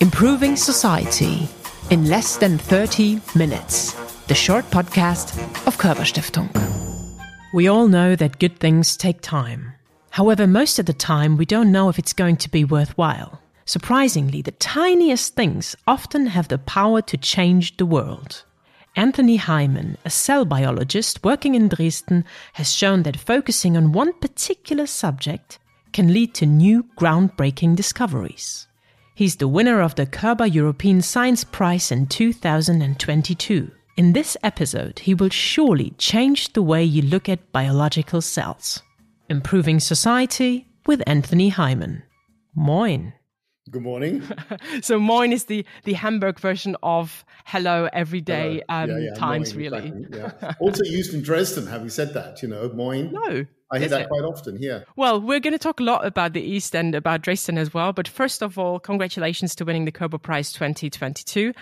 Improving 0.00 0.56
Society 0.56 1.48
in 1.90 2.08
less 2.08 2.36
than 2.36 2.58
30 2.58 3.20
minutes. 3.34 3.92
The 4.28 4.34
short 4.34 4.64
podcast 4.66 5.38
of 5.66 5.76
Körber 5.78 6.04
Stiftung. 6.04 6.48
We 7.52 7.66
all 7.66 7.88
know 7.88 8.14
that 8.14 8.38
good 8.38 8.60
things 8.60 8.96
take 8.96 9.20
time. 9.20 9.72
However, 10.10 10.46
most 10.46 10.78
of 10.78 10.86
the 10.86 10.92
time 10.92 11.36
we 11.36 11.46
don't 11.46 11.72
know 11.72 11.88
if 11.88 11.98
it's 11.98 12.12
going 12.12 12.36
to 12.36 12.50
be 12.50 12.64
worthwhile. 12.64 13.40
Surprisingly, 13.64 14.42
the 14.42 14.52
tiniest 14.52 15.34
things 15.34 15.76
often 15.86 16.26
have 16.28 16.48
the 16.48 16.58
power 16.58 17.02
to 17.02 17.16
change 17.16 17.76
the 17.76 17.86
world. 17.86 18.44
Anthony 18.96 19.36
Hyman, 19.36 19.96
a 20.04 20.10
cell 20.10 20.44
biologist 20.44 21.24
working 21.24 21.54
in 21.54 21.68
Dresden, 21.68 22.24
has 22.54 22.72
shown 22.72 23.02
that 23.02 23.16
focusing 23.18 23.76
on 23.76 23.92
one 23.92 24.12
particular 24.14 24.86
subject 24.86 25.58
can 25.92 26.12
lead 26.12 26.34
to 26.34 26.46
new 26.46 26.84
groundbreaking 26.96 27.74
discoveries. 27.74 28.67
He's 29.18 29.34
the 29.34 29.48
winner 29.48 29.80
of 29.80 29.96
the 29.96 30.06
Körber 30.06 30.46
European 30.46 31.02
Science 31.02 31.42
Prize 31.42 31.90
in 31.90 32.06
2022. 32.06 33.68
In 33.96 34.12
this 34.12 34.36
episode, 34.44 35.00
he 35.00 35.12
will 35.12 35.28
surely 35.28 35.90
change 35.98 36.52
the 36.52 36.62
way 36.62 36.84
you 36.84 37.02
look 37.02 37.28
at 37.28 37.50
biological 37.50 38.20
cells. 38.20 38.80
Improving 39.28 39.80
Society 39.80 40.68
with 40.86 41.02
Anthony 41.04 41.48
Hyman. 41.48 42.04
Moin. 42.54 43.12
Good 43.70 43.82
morning. 43.82 44.22
so 44.82 44.98
moin 44.98 45.32
is 45.32 45.44
the 45.44 45.64
the 45.84 45.94
Hamburg 45.94 46.38
version 46.38 46.76
of 46.82 47.24
hello 47.44 47.88
every 47.92 48.20
day 48.20 48.62
um, 48.68 48.90
yeah, 48.90 48.98
yeah, 48.98 49.14
times, 49.14 49.54
moin, 49.54 49.62
really. 49.62 49.88
Exactly, 49.88 50.18
yeah. 50.18 50.54
also 50.60 50.84
used 50.84 51.12
in 51.12 51.22
Dresden. 51.22 51.66
Have 51.66 51.82
you 51.82 51.90
said 51.90 52.14
that? 52.14 52.42
You 52.42 52.48
know, 52.48 52.68
moin. 52.70 53.12
No. 53.12 53.46
I 53.70 53.78
hear 53.78 53.88
that 53.88 54.02
it? 54.02 54.08
quite 54.08 54.24
often 54.24 54.56
here. 54.56 54.86
Well, 54.96 55.20
we're 55.20 55.40
going 55.40 55.52
to 55.52 55.58
talk 55.58 55.78
a 55.78 55.82
lot 55.82 56.06
about 56.06 56.32
the 56.32 56.40
East 56.40 56.74
and 56.74 56.94
about 56.94 57.20
Dresden 57.20 57.58
as 57.58 57.74
well. 57.74 57.92
But 57.92 58.08
first 58.08 58.42
of 58.42 58.58
all, 58.58 58.78
congratulations 58.78 59.54
to 59.56 59.64
winning 59.66 59.84
the 59.84 59.92
Körber 59.92 60.22
Prize 60.22 60.54
2022. 60.54 61.52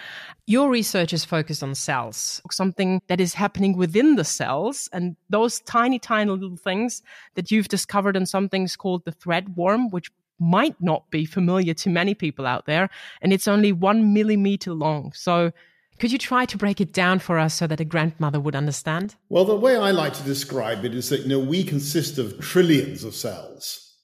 Your 0.46 0.70
research 0.70 1.12
is 1.12 1.24
focused 1.24 1.64
on 1.64 1.74
cells, 1.74 2.40
something 2.52 3.02
that 3.08 3.20
is 3.20 3.34
happening 3.34 3.76
within 3.76 4.14
the 4.14 4.24
cells 4.24 4.88
and 4.92 5.16
those 5.30 5.58
tiny, 5.60 5.98
tiny 5.98 6.30
little 6.30 6.56
things 6.56 7.02
that 7.34 7.50
you've 7.50 7.68
discovered 7.68 8.16
in 8.16 8.24
some 8.24 8.48
things 8.48 8.76
called 8.76 9.04
the 9.04 9.10
thread 9.10 9.56
worm, 9.56 9.90
which 9.90 10.12
might 10.38 10.76
not 10.80 11.10
be 11.10 11.24
familiar 11.24 11.74
to 11.74 11.90
many 11.90 12.14
people 12.14 12.46
out 12.46 12.66
there. 12.66 12.90
And 13.22 13.32
it's 13.32 13.48
only 13.48 13.72
one 13.72 14.12
millimeter 14.12 14.72
long. 14.72 15.12
So 15.14 15.52
could 15.98 16.12
you 16.12 16.18
try 16.18 16.44
to 16.44 16.58
break 16.58 16.80
it 16.80 16.92
down 16.92 17.20
for 17.20 17.38
us 17.38 17.54
so 17.54 17.66
that 17.66 17.80
a 17.80 17.84
grandmother 17.84 18.38
would 18.38 18.54
understand? 18.54 19.16
Well, 19.30 19.46
the 19.46 19.56
way 19.56 19.76
I 19.76 19.92
like 19.92 20.12
to 20.14 20.22
describe 20.22 20.84
it 20.84 20.94
is 20.94 21.08
that 21.08 21.22
you 21.22 21.28
know 21.28 21.38
we 21.38 21.64
consist 21.64 22.18
of 22.18 22.38
trillions 22.38 23.02
of 23.02 23.14
cells, 23.14 23.94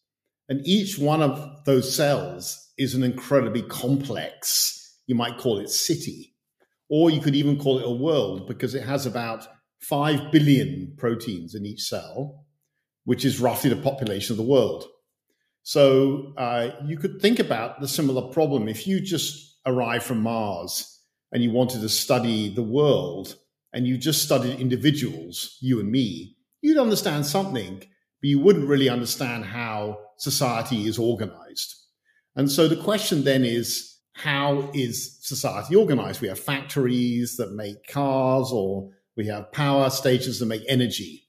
and 0.48 0.66
each 0.66 0.98
one 0.98 1.22
of 1.22 1.64
those 1.66 1.94
cells 1.94 2.70
is 2.78 2.94
an 2.94 3.02
incredibly 3.02 3.62
complex, 3.62 5.00
you 5.06 5.14
might 5.14 5.36
call 5.36 5.58
it 5.58 5.68
city, 5.68 6.34
or 6.88 7.10
you 7.10 7.20
could 7.20 7.36
even 7.36 7.58
call 7.58 7.78
it 7.78 7.86
a 7.86 7.90
world 7.90 8.48
because 8.48 8.74
it 8.74 8.84
has 8.84 9.04
about 9.04 9.46
5 9.82 10.32
billion 10.32 10.94
proteins 10.96 11.54
in 11.54 11.66
each 11.66 11.82
cell, 11.82 12.46
which 13.04 13.24
is 13.24 13.40
roughly 13.40 13.68
the 13.68 13.76
population 13.76 14.32
of 14.32 14.38
the 14.38 14.50
world. 14.50 14.86
So 15.62 16.32
uh, 16.36 16.70
you 16.84 16.96
could 16.96 17.20
think 17.20 17.38
about 17.38 17.80
the 17.80 17.88
similar 17.88 18.32
problem 18.32 18.68
if 18.68 18.86
you 18.86 19.00
just 19.00 19.58
arrived 19.64 20.04
from 20.04 20.20
Mars 20.20 21.00
and 21.30 21.42
you 21.42 21.50
wanted 21.50 21.80
to 21.80 21.88
study 21.88 22.52
the 22.52 22.62
world 22.62 23.36
and 23.72 23.86
you 23.86 23.96
just 23.96 24.22
studied 24.22 24.60
individuals, 24.60 25.56
you 25.60 25.80
and 25.80 25.90
me, 25.90 26.36
you'd 26.60 26.78
understand 26.78 27.26
something, 27.26 27.78
but 27.78 28.28
you 28.28 28.38
wouldn't 28.38 28.68
really 28.68 28.88
understand 28.88 29.44
how 29.44 29.98
society 30.18 30.86
is 30.86 30.98
organized. 30.98 31.74
And 32.36 32.50
so 32.50 32.68
the 32.68 32.82
question 32.82 33.24
then 33.24 33.44
is, 33.44 33.98
how 34.14 34.70
is 34.74 35.18
society 35.22 35.74
organized? 35.74 36.20
We 36.20 36.28
have 36.28 36.38
factories 36.38 37.36
that 37.36 37.52
make 37.52 37.86
cars, 37.86 38.50
or 38.52 38.90
we 39.16 39.26
have 39.26 39.52
power 39.52 39.88
stations 39.90 40.38
that 40.38 40.46
make 40.46 40.62
energy. 40.68 41.28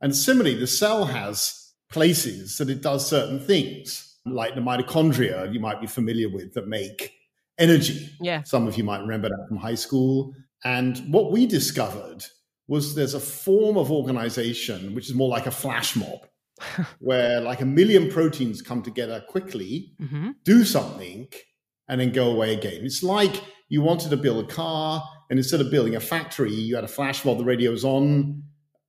And 0.00 0.14
similarly, 0.14 0.54
the 0.54 0.66
cell 0.66 1.04
has 1.04 1.63
places 1.90 2.58
that 2.58 2.70
it 2.70 2.82
does 2.82 3.08
certain 3.08 3.38
things, 3.38 4.18
like 4.26 4.54
the 4.54 4.60
mitochondria 4.60 5.52
you 5.52 5.60
might 5.60 5.80
be 5.80 5.86
familiar 5.86 6.28
with 6.28 6.54
that 6.54 6.68
make 6.68 7.12
energy. 7.58 8.10
Yeah. 8.20 8.42
Some 8.42 8.66
of 8.66 8.76
you 8.76 8.84
might 8.84 9.00
remember 9.00 9.28
that 9.28 9.46
from 9.48 9.58
high 9.58 9.74
school. 9.74 10.34
And 10.64 10.98
what 11.12 11.30
we 11.30 11.46
discovered 11.46 12.24
was 12.66 12.94
there's 12.94 13.14
a 13.14 13.20
form 13.20 13.76
of 13.76 13.90
organization 13.90 14.94
which 14.94 15.08
is 15.08 15.14
more 15.14 15.28
like 15.28 15.46
a 15.46 15.50
flash 15.50 15.96
mob, 15.96 16.26
where 16.98 17.40
like 17.40 17.60
a 17.60 17.66
million 17.66 18.10
proteins 18.10 18.62
come 18.62 18.82
together 18.82 19.22
quickly, 19.28 19.92
mm-hmm. 20.00 20.30
do 20.44 20.64
something, 20.64 21.28
and 21.88 22.00
then 22.00 22.12
go 22.12 22.30
away 22.30 22.54
again. 22.54 22.84
It's 22.84 23.02
like 23.02 23.42
you 23.68 23.82
wanted 23.82 24.10
to 24.10 24.16
build 24.16 24.44
a 24.44 24.52
car, 24.52 25.02
and 25.28 25.38
instead 25.38 25.60
of 25.60 25.70
building 25.70 25.96
a 25.96 26.00
factory, 26.00 26.52
you 26.52 26.74
had 26.74 26.84
a 26.84 26.88
flash 26.88 27.24
mob, 27.24 27.38
the 27.38 27.44
radio 27.44 27.70
was 27.70 27.84
on, 27.84 28.42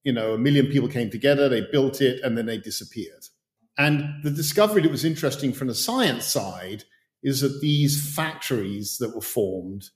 you 0.06 0.14
know, 0.14 0.34
a 0.34 0.38
million 0.38 0.68
people 0.68 0.88
came 0.88 1.10
together, 1.10 1.50
they 1.50 1.68
built 1.72 2.00
it, 2.00 2.22
and 2.24 2.38
then 2.38 2.46
they 2.46 2.58
disappeared. 2.58 3.26
And 3.78 4.24
the 4.24 4.32
discovery 4.32 4.84
that 4.84 4.92
was 4.92 5.04
interesting 5.04 5.52
from 5.52 5.68
the 5.68 5.76
science 5.76 6.26
side 6.26 6.86
is 7.24 7.42
that 7.42 7.60
these 7.60 8.16
factories 8.16 8.98
that 9.00 9.14
were 9.14 9.22
formed 9.22 9.90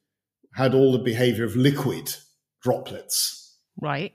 had 0.55 0.73
all 0.73 0.91
the 0.91 0.99
behavior 0.99 1.45
of 1.45 1.55
liquid 1.55 2.13
droplets. 2.61 3.59
Right. 3.79 4.13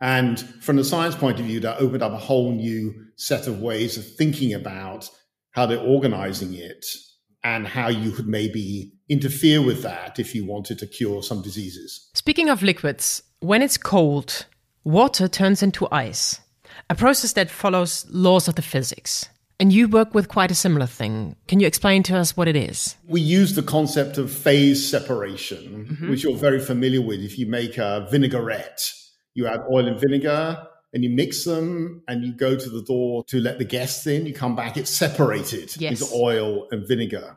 And 0.00 0.40
from 0.62 0.76
the 0.76 0.84
science 0.84 1.16
point 1.16 1.40
of 1.40 1.46
view, 1.46 1.60
that 1.60 1.80
opened 1.80 2.02
up 2.02 2.12
a 2.12 2.18
whole 2.18 2.52
new 2.52 2.94
set 3.16 3.46
of 3.46 3.60
ways 3.60 3.98
of 3.98 4.06
thinking 4.16 4.54
about 4.54 5.10
how 5.50 5.66
they're 5.66 5.78
organizing 5.78 6.54
it 6.54 6.86
and 7.44 7.66
how 7.66 7.88
you 7.88 8.12
could 8.12 8.28
maybe 8.28 8.92
interfere 9.08 9.60
with 9.60 9.82
that 9.82 10.18
if 10.18 10.34
you 10.34 10.46
wanted 10.46 10.78
to 10.78 10.86
cure 10.86 11.22
some 11.22 11.42
diseases. 11.42 12.10
Speaking 12.14 12.48
of 12.48 12.62
liquids, 12.62 13.22
when 13.40 13.60
it's 13.60 13.76
cold, 13.76 14.46
water 14.84 15.28
turns 15.28 15.62
into 15.62 15.88
ice, 15.90 16.40
a 16.90 16.94
process 16.94 17.32
that 17.34 17.50
follows 17.50 18.06
laws 18.10 18.48
of 18.48 18.54
the 18.54 18.62
physics. 18.62 19.28
And 19.60 19.72
you 19.72 19.86
work 19.86 20.14
with 20.14 20.28
quite 20.28 20.50
a 20.50 20.56
similar 20.56 20.86
thing. 20.86 21.36
Can 21.46 21.60
you 21.60 21.68
explain 21.68 22.02
to 22.04 22.16
us 22.16 22.36
what 22.36 22.48
it 22.48 22.56
is? 22.56 22.96
We 23.06 23.20
use 23.20 23.54
the 23.54 23.62
concept 23.62 24.18
of 24.18 24.32
phase 24.32 24.88
separation, 24.88 25.86
mm-hmm. 25.88 26.10
which 26.10 26.24
you're 26.24 26.36
very 26.36 26.58
familiar 26.58 27.00
with. 27.00 27.20
If 27.20 27.38
you 27.38 27.46
make 27.46 27.78
a 27.78 28.08
vinaigrette, 28.10 28.80
you 29.34 29.46
add 29.46 29.60
oil 29.70 29.86
and 29.86 30.00
vinegar 30.00 30.66
and 30.92 31.04
you 31.04 31.10
mix 31.10 31.44
them 31.44 32.02
and 32.08 32.24
you 32.24 32.32
go 32.32 32.56
to 32.56 32.70
the 32.70 32.82
door 32.82 33.24
to 33.28 33.40
let 33.40 33.58
the 33.58 33.64
guests 33.64 34.06
in. 34.06 34.26
You 34.26 34.34
come 34.34 34.56
back, 34.56 34.76
it's 34.76 34.90
separated 34.90 35.80
yes. 35.80 36.00
into 36.00 36.14
oil 36.14 36.66
and 36.72 36.86
vinegar. 36.88 37.36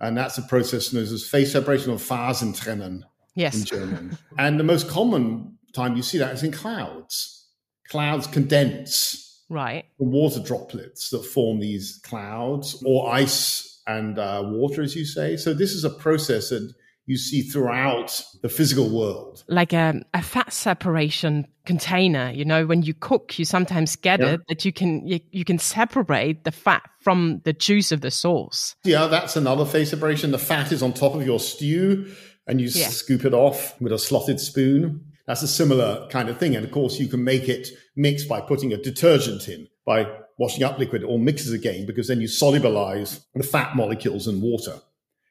And 0.00 0.16
that's 0.16 0.38
a 0.38 0.42
process 0.42 0.92
known 0.92 1.04
as 1.04 1.28
phase 1.28 1.52
separation 1.52 1.92
or 1.92 1.96
Phasentrennen 1.96 3.02
yes. 3.34 3.58
in 3.58 3.64
German. 3.64 4.18
and 4.38 4.58
the 4.58 4.64
most 4.64 4.88
common 4.88 5.58
time 5.72 5.96
you 5.96 6.02
see 6.02 6.18
that 6.18 6.34
is 6.34 6.42
in 6.42 6.52
clouds. 6.52 7.46
Clouds 7.88 8.26
condense 8.26 9.44
right. 9.48 9.84
the 9.98 10.04
water 10.04 10.40
droplets 10.40 11.10
that 11.10 11.24
form 11.24 11.60
these 11.60 12.00
clouds 12.04 12.82
or 12.86 13.12
ice 13.12 13.82
and 13.86 14.18
uh, 14.18 14.42
water 14.44 14.82
as 14.82 14.96
you 14.96 15.04
say. 15.04 15.36
So 15.36 15.52
this 15.52 15.72
is 15.72 15.84
a 15.84 15.90
process 15.90 16.50
that 16.50 16.72
you 17.06 17.16
see 17.16 17.42
throughout 17.42 18.24
the 18.42 18.48
physical 18.48 18.88
world. 18.88 19.42
Like 19.48 19.72
a, 19.72 20.00
a 20.14 20.22
fat 20.22 20.52
separation 20.52 21.46
container 21.64 22.30
you 22.32 22.44
know 22.44 22.66
when 22.66 22.82
you 22.82 22.92
cook 22.92 23.38
you 23.38 23.44
sometimes 23.44 23.94
get 23.94 24.18
yeah. 24.18 24.32
it 24.32 24.40
that 24.48 24.64
you 24.64 24.72
can 24.72 25.06
you, 25.06 25.20
you 25.30 25.44
can 25.44 25.58
separate 25.58 26.42
the 26.42 26.50
fat 26.50 26.82
from 27.00 27.40
the 27.44 27.52
juice 27.52 27.92
of 27.92 28.00
the 28.00 28.10
sauce 28.10 28.74
yeah 28.82 29.06
that's 29.06 29.36
another 29.36 29.64
phase 29.64 29.90
separation. 29.90 30.32
The 30.32 30.38
fat 30.38 30.72
is 30.72 30.82
on 30.82 30.92
top 30.92 31.14
of 31.14 31.24
your 31.24 31.38
stew 31.38 32.12
and 32.48 32.60
you 32.60 32.68
yeah. 32.68 32.88
scoop 32.88 33.24
it 33.24 33.32
off 33.32 33.80
with 33.80 33.92
a 33.92 33.98
slotted 33.98 34.40
spoon 34.40 35.11
that's 35.32 35.42
a 35.42 35.48
similar 35.48 36.06
kind 36.10 36.28
of 36.28 36.36
thing. 36.36 36.54
And 36.54 36.62
of 36.62 36.70
course, 36.72 37.00
you 37.00 37.08
can 37.08 37.24
make 37.24 37.48
it 37.48 37.68
mix 37.96 38.22
by 38.22 38.42
putting 38.42 38.74
a 38.74 38.76
detergent 38.76 39.48
in, 39.48 39.66
by 39.86 40.06
washing 40.36 40.62
up 40.62 40.78
liquid 40.78 41.02
or 41.02 41.18
mixes 41.18 41.54
again, 41.54 41.86
because 41.86 42.08
then 42.08 42.20
you 42.20 42.28
solubilize 42.28 43.24
the 43.34 43.42
fat 43.42 43.74
molecules 43.74 44.28
in 44.28 44.42
water. 44.42 44.78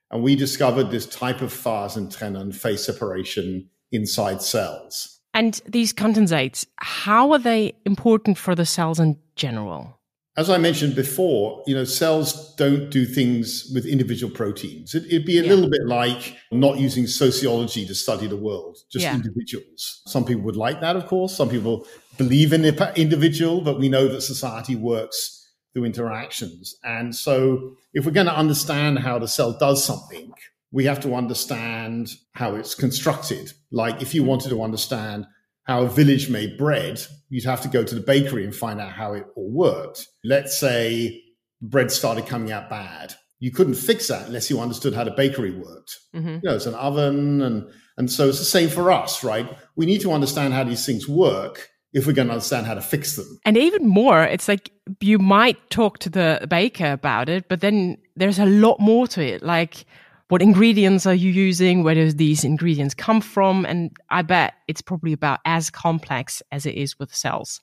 And 0.09 0.23
we 0.23 0.35
discovered 0.35 0.89
this 0.89 1.05
type 1.05 1.41
of 1.41 1.53
Phasentrennen 1.53 2.55
phase 2.55 2.83
separation 2.83 3.69
inside 3.91 4.41
cells. 4.41 5.19
And 5.35 5.61
these 5.67 5.93
condensates, 5.93 6.65
how 6.77 7.31
are 7.33 7.39
they 7.39 7.75
important 7.85 8.39
for 8.39 8.55
the 8.55 8.65
cells 8.65 8.99
in 8.99 9.19
general? 9.35 9.99
As 10.37 10.49
I 10.49 10.57
mentioned 10.57 10.95
before, 10.95 11.61
you 11.67 11.75
know, 11.75 11.83
cells 11.83 12.55
don't 12.55 12.89
do 12.89 13.05
things 13.05 13.69
with 13.73 13.85
individual 13.85 14.33
proteins. 14.33 14.95
It, 14.95 15.11
would 15.11 15.25
be 15.25 15.39
a 15.39 15.43
yeah. 15.43 15.49
little 15.49 15.69
bit 15.69 15.85
like 15.85 16.37
not 16.51 16.79
using 16.79 17.05
sociology 17.05 17.85
to 17.85 17.93
study 17.93 18.27
the 18.27 18.37
world, 18.37 18.77
just 18.89 19.03
yeah. 19.03 19.13
individuals. 19.13 20.01
Some 20.07 20.23
people 20.23 20.43
would 20.43 20.55
like 20.55 20.79
that, 20.81 20.95
of 20.95 21.05
course. 21.07 21.35
Some 21.35 21.49
people 21.49 21.85
believe 22.17 22.53
in 22.53 22.61
the 22.61 22.93
individual, 22.95 23.61
but 23.61 23.77
we 23.77 23.89
know 23.89 24.07
that 24.07 24.21
society 24.21 24.75
works 24.75 25.49
through 25.73 25.83
interactions. 25.83 26.75
And 26.83 27.13
so 27.13 27.75
if 27.93 28.05
we're 28.05 28.11
going 28.11 28.27
to 28.27 28.35
understand 28.35 28.99
how 28.99 29.19
the 29.19 29.27
cell 29.27 29.57
does 29.57 29.83
something, 29.83 30.31
we 30.71 30.85
have 30.85 31.01
to 31.01 31.13
understand 31.13 32.15
how 32.33 32.55
it's 32.55 32.73
constructed. 32.73 33.51
Like 33.71 34.01
if 34.01 34.15
you 34.15 34.23
wanted 34.23 34.49
to 34.49 34.63
understand 34.63 35.27
how 35.63 35.83
a 35.83 35.87
village 35.89 36.29
made 36.29 36.57
bread, 36.57 37.01
you'd 37.29 37.45
have 37.45 37.61
to 37.61 37.67
go 37.67 37.83
to 37.83 37.95
the 37.95 38.01
bakery 38.01 38.43
and 38.43 38.55
find 38.55 38.79
out 38.79 38.91
how 38.91 39.13
it 39.13 39.25
all 39.35 39.51
worked. 39.51 40.07
Let's 40.23 40.57
say 40.59 41.21
bread 41.61 41.91
started 41.91 42.25
coming 42.25 42.51
out 42.51 42.69
bad. 42.69 43.13
you 43.41 43.51
couldn't 43.51 43.73
fix 43.73 44.07
that 44.07 44.27
unless 44.27 44.49
you 44.49 44.61
understood 44.61 44.93
how 44.93 45.03
the 45.03 45.11
bakery 45.11 45.51
worked. 45.51 45.97
Mm-hmm. 46.15 46.35
You 46.35 46.41
know, 46.43 46.55
it's 46.55 46.67
an 46.67 46.75
oven, 46.75 47.41
and 47.41 47.67
and 47.97 48.09
so 48.09 48.29
it's 48.29 48.39
the 48.39 48.45
same 48.45 48.69
for 48.69 48.91
us, 48.91 49.23
right? 49.23 49.57
We 49.75 49.85
need 49.85 50.01
to 50.01 50.13
understand 50.13 50.53
how 50.53 50.63
these 50.63 50.85
things 50.85 51.09
work 51.09 51.67
if 51.91 52.07
we're 52.07 52.13
going 52.13 52.27
to 52.27 52.33
understand 52.33 52.67
how 52.67 52.75
to 52.75 52.81
fix 52.81 53.17
them. 53.17 53.39
And 53.43 53.57
even 53.57 53.85
more, 53.85 54.23
it's 54.23 54.47
like 54.47 54.71
you 55.01 55.17
might 55.17 55.69
talk 55.71 55.97
to 55.99 56.09
the 56.09 56.47
baker 56.49 56.91
about 56.91 57.27
it, 57.27 57.49
but 57.49 57.59
then 57.59 57.97
there's 58.15 58.39
a 58.39 58.45
lot 58.45 58.79
more 58.79 59.07
to 59.07 59.21
it. 59.21 59.43
Like, 59.43 59.85
what 60.31 60.41
ingredients 60.41 61.05
are 61.05 61.13
you 61.13 61.29
using? 61.29 61.83
Where 61.83 61.93
do 61.93 62.09
these 62.09 62.45
ingredients 62.45 62.93
come 62.93 63.19
from? 63.19 63.65
And 63.65 63.91
I 64.09 64.21
bet 64.21 64.53
it's 64.69 64.81
probably 64.81 65.11
about 65.11 65.41
as 65.43 65.69
complex 65.69 66.41
as 66.53 66.65
it 66.65 66.75
is 66.75 66.97
with 66.97 67.13
cells. 67.13 67.59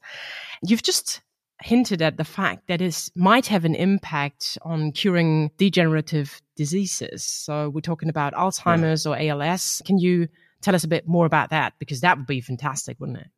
You've 0.63 0.83
just 0.83 1.23
hinted 1.63 2.03
at 2.03 2.19
the 2.19 2.25
fact 2.25 2.69
that 2.69 2.83
it 2.83 3.09
might 3.17 3.47
have 3.47 3.65
an 3.65 3.75
impact 3.75 4.59
on 4.61 4.93
curing 4.93 5.51
degenerative 5.57 6.43
diseases. 6.57 7.25
So 7.25 7.71
we're 7.71 7.81
talking 7.81 8.11
about 8.11 8.35
Alzheimer's 8.35 9.07
yeah. 9.07 9.13
or 9.13 9.43
ALS. 9.43 9.81
Can 9.87 9.97
you 9.97 10.29
tell 10.61 10.75
us 10.75 10.85
a 10.85 10.89
bit 10.89 11.09
more 11.09 11.25
about 11.25 11.49
that? 11.49 11.73
Because 11.79 12.03
that 12.03 12.19
would 12.19 12.27
be 12.27 12.43
fantastic, 12.43 13.01
wouldn't 13.01 13.17
it? 13.17 13.29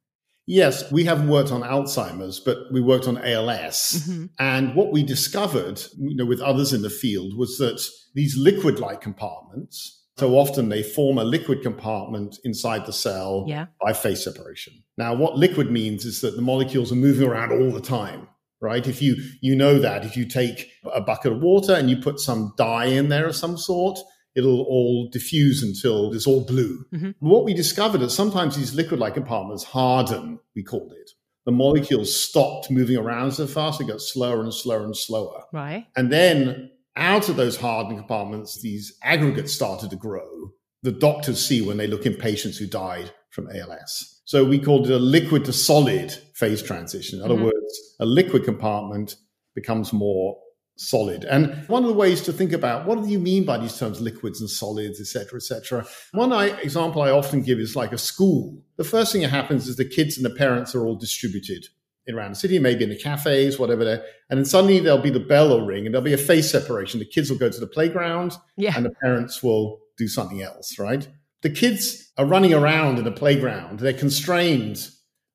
Yes, 0.50 0.90
we 0.90 1.04
haven't 1.04 1.28
worked 1.28 1.52
on 1.52 1.62
Alzheimer's, 1.62 2.40
but 2.40 2.72
we 2.72 2.80
worked 2.80 3.06
on 3.06 3.18
ALS. 3.18 4.02
Mm-hmm. 4.02 4.24
And 4.40 4.74
what 4.74 4.90
we 4.90 5.04
discovered, 5.04 5.80
you 5.96 6.16
know, 6.16 6.24
with 6.26 6.40
others 6.40 6.72
in 6.72 6.82
the 6.82 6.90
field 6.90 7.36
was 7.36 7.56
that 7.58 7.80
these 8.16 8.36
liquid-like 8.36 9.00
compartments, 9.00 10.04
so 10.18 10.36
often 10.36 10.68
they 10.68 10.82
form 10.82 11.18
a 11.18 11.24
liquid 11.24 11.62
compartment 11.62 12.40
inside 12.42 12.84
the 12.84 12.92
cell 12.92 13.44
yeah. 13.46 13.66
by 13.80 13.92
phase 13.92 14.24
separation. 14.24 14.82
Now, 14.98 15.14
what 15.14 15.36
liquid 15.36 15.70
means 15.70 16.04
is 16.04 16.20
that 16.22 16.34
the 16.34 16.42
molecules 16.42 16.90
are 16.90 16.96
moving 16.96 17.28
around 17.28 17.52
all 17.52 17.70
the 17.70 17.80
time, 17.80 18.26
right? 18.60 18.84
If 18.84 19.00
you 19.00 19.22
you 19.40 19.54
know 19.54 19.78
that 19.78 20.04
if 20.04 20.16
you 20.16 20.26
take 20.26 20.68
a 20.92 21.00
bucket 21.00 21.30
of 21.30 21.40
water 21.40 21.74
and 21.74 21.88
you 21.88 21.96
put 21.96 22.18
some 22.18 22.54
dye 22.58 22.86
in 22.86 23.08
there 23.08 23.28
of 23.28 23.36
some 23.36 23.56
sort, 23.56 24.00
it'll 24.34 24.62
all 24.62 25.08
diffuse 25.10 25.62
until 25.62 26.12
it's 26.12 26.26
all 26.26 26.44
blue. 26.44 26.84
Mm-hmm. 26.92 27.10
What 27.20 27.44
we 27.44 27.54
discovered 27.54 28.02
is 28.02 28.14
sometimes 28.14 28.56
these 28.56 28.74
liquid-like 28.74 29.14
compartments 29.14 29.64
harden, 29.64 30.38
we 30.54 30.62
called 30.62 30.92
it. 30.92 31.10
The 31.46 31.52
molecules 31.52 32.14
stopped 32.14 32.70
moving 32.70 32.96
around 32.96 33.32
so 33.32 33.46
fast, 33.46 33.80
it 33.80 33.88
got 33.88 34.00
slower 34.00 34.42
and 34.42 34.52
slower 34.52 34.84
and 34.84 34.96
slower. 34.96 35.44
Right. 35.52 35.86
And 35.96 36.12
then 36.12 36.70
out 36.96 37.28
of 37.28 37.36
those 37.36 37.56
hardened 37.56 37.98
compartments, 37.98 38.60
these 38.60 38.96
aggregates 39.02 39.52
started 39.52 39.90
to 39.90 39.96
grow. 39.96 40.52
The 40.82 40.92
doctors 40.92 41.44
see 41.44 41.62
when 41.62 41.76
they 41.76 41.86
look 41.86 42.06
in 42.06 42.14
patients 42.14 42.58
who 42.58 42.66
died 42.66 43.12
from 43.30 43.48
ALS. 43.54 44.20
So 44.24 44.44
we 44.44 44.58
called 44.58 44.88
it 44.88 44.92
a 44.92 44.98
liquid 44.98 45.44
to 45.46 45.52
solid 45.52 46.12
phase 46.34 46.62
transition. 46.62 47.18
In 47.18 47.24
other 47.24 47.34
mm-hmm. 47.34 47.44
words, 47.44 47.96
a 47.98 48.06
liquid 48.06 48.44
compartment 48.44 49.16
becomes 49.54 49.92
more 49.92 50.38
solid. 50.80 51.24
And 51.24 51.68
one 51.68 51.82
of 51.84 51.88
the 51.88 51.94
ways 51.94 52.22
to 52.22 52.32
think 52.32 52.52
about 52.52 52.86
what 52.86 53.02
do 53.02 53.08
you 53.08 53.18
mean 53.18 53.44
by 53.44 53.58
these 53.58 53.78
terms, 53.78 54.00
liquids 54.00 54.40
and 54.40 54.48
solids, 54.48 55.00
etc., 55.00 55.36
etc. 55.36 55.86
One 56.12 56.32
I, 56.32 56.46
example 56.60 57.02
I 57.02 57.10
often 57.10 57.42
give 57.42 57.58
is 57.58 57.76
like 57.76 57.92
a 57.92 57.98
school. 57.98 58.62
The 58.76 58.84
first 58.84 59.12
thing 59.12 59.20
that 59.22 59.28
happens 59.28 59.68
is 59.68 59.76
the 59.76 59.84
kids 59.84 60.16
and 60.16 60.24
the 60.24 60.30
parents 60.30 60.74
are 60.74 60.86
all 60.86 60.96
distributed 60.96 61.66
around 62.08 62.32
the 62.32 62.36
city, 62.36 62.58
maybe 62.58 62.84
in 62.84 62.90
the 62.90 62.98
cafes, 62.98 63.58
whatever. 63.58 63.84
There, 63.84 64.02
and 64.30 64.38
then 64.38 64.44
suddenly 64.46 64.80
there'll 64.80 65.02
be 65.02 65.10
the 65.10 65.20
bell 65.20 65.50
will 65.50 65.66
ring, 65.66 65.84
and 65.84 65.94
there'll 65.94 66.04
be 66.04 66.14
a 66.14 66.18
phase 66.18 66.50
separation. 66.50 66.98
The 66.98 67.06
kids 67.06 67.30
will 67.30 67.38
go 67.38 67.50
to 67.50 67.60
the 67.60 67.66
playground, 67.66 68.36
yeah. 68.56 68.72
and 68.74 68.84
the 68.84 68.94
parents 69.02 69.42
will 69.42 69.80
do 69.98 70.08
something 70.08 70.40
else. 70.42 70.78
Right? 70.78 71.06
The 71.42 71.50
kids 71.50 72.10
are 72.16 72.24
running 72.24 72.54
around 72.54 72.98
in 72.98 73.04
the 73.04 73.12
playground. 73.12 73.80
They're 73.80 73.92
constrained 73.92 74.88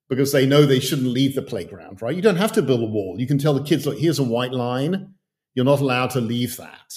because 0.08 0.32
they 0.32 0.46
know 0.46 0.66
they 0.66 0.80
shouldn't 0.80 1.08
leave 1.08 1.34
the 1.34 1.42
playground. 1.42 2.02
Right? 2.02 2.16
You 2.16 2.22
don't 2.22 2.36
have 2.36 2.52
to 2.52 2.62
build 2.62 2.82
a 2.82 2.86
wall. 2.86 3.16
You 3.18 3.28
can 3.28 3.38
tell 3.38 3.54
the 3.54 3.64
kids, 3.64 3.86
look, 3.86 3.98
here's 3.98 4.18
a 4.18 4.24
white 4.24 4.52
line. 4.52 5.14
You're 5.56 5.64
not 5.64 5.80
allowed 5.80 6.10
to 6.10 6.20
leave 6.20 6.56
that. 6.58 6.94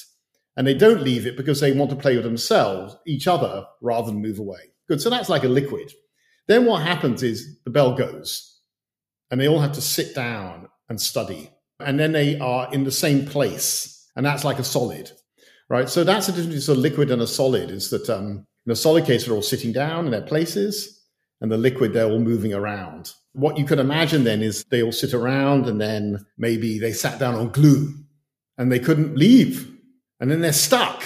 And 0.56 0.68
they 0.68 0.76
don't 0.76 1.02
leave 1.02 1.26
it 1.26 1.38
because 1.38 1.62
they 1.62 1.72
want 1.72 1.90
to 1.90 1.96
play 1.96 2.16
with 2.16 2.26
themselves, 2.26 2.96
each 3.08 3.26
other, 3.28 3.66
rather 3.82 4.12
than 4.12 4.22
move 4.22 4.38
away. 4.38 4.60
Good. 4.88 5.02
So 5.02 5.10
that's 5.10 5.30
like 5.30 5.46
a 5.46 5.48
liquid. 5.48 5.92
Then 6.48 6.66
what 6.66 6.84
happens 6.84 7.24
is 7.24 7.58
the 7.64 7.72
bell 7.72 7.96
goes 7.96 8.60
and 9.32 9.40
they 9.40 9.48
all 9.48 9.60
have 9.60 9.72
to 9.74 9.82
sit 9.82 10.14
down 10.14 10.68
and 10.90 11.00
study. 11.00 11.50
And 11.80 11.98
then 11.98 12.12
they 12.12 12.38
are 12.40 12.72
in 12.74 12.84
the 12.84 12.92
same 12.92 13.26
place. 13.26 14.10
And 14.16 14.26
that's 14.26 14.44
like 14.44 14.60
a 14.60 14.64
solid, 14.64 15.10
right? 15.70 15.88
So 15.88 16.04
that's 16.04 16.28
the 16.28 16.34
difference 16.34 16.66
between 16.66 16.78
a 16.78 16.82
liquid 16.82 17.12
and 17.12 17.22
a 17.22 17.28
solid 17.28 17.72
is 17.72 17.90
that 17.92 18.10
um, 18.10 18.46
in 18.66 18.72
a 18.74 18.76
solid 18.76 19.06
case, 19.06 19.26
they're 19.26 19.36
all 19.36 19.42
sitting 19.42 19.72
down 19.72 20.06
in 20.06 20.12
their 20.12 20.22
places, 20.22 21.02
and 21.42 21.50
the 21.52 21.58
liquid, 21.58 21.94
they're 21.94 22.10
all 22.10 22.20
moving 22.20 22.54
around. 22.54 23.14
What 23.32 23.58
you 23.58 23.66
can 23.66 23.80
imagine 23.80 24.26
then 24.26 24.42
is 24.42 24.66
they 24.66 24.84
all 24.84 24.92
sit 24.92 25.14
around 25.14 25.68
and 25.68 25.80
then 25.80 26.26
maybe 26.38 26.80
they 26.80 26.92
sat 26.92 27.18
down 27.20 27.36
on 27.36 27.50
glue 27.50 27.94
and 28.60 28.72
they 28.72 28.78
couldn't 28.78 29.18
leave. 29.18 29.74
And 30.20 30.30
then 30.30 30.42
they're 30.42 30.54
stuck. 30.54 31.02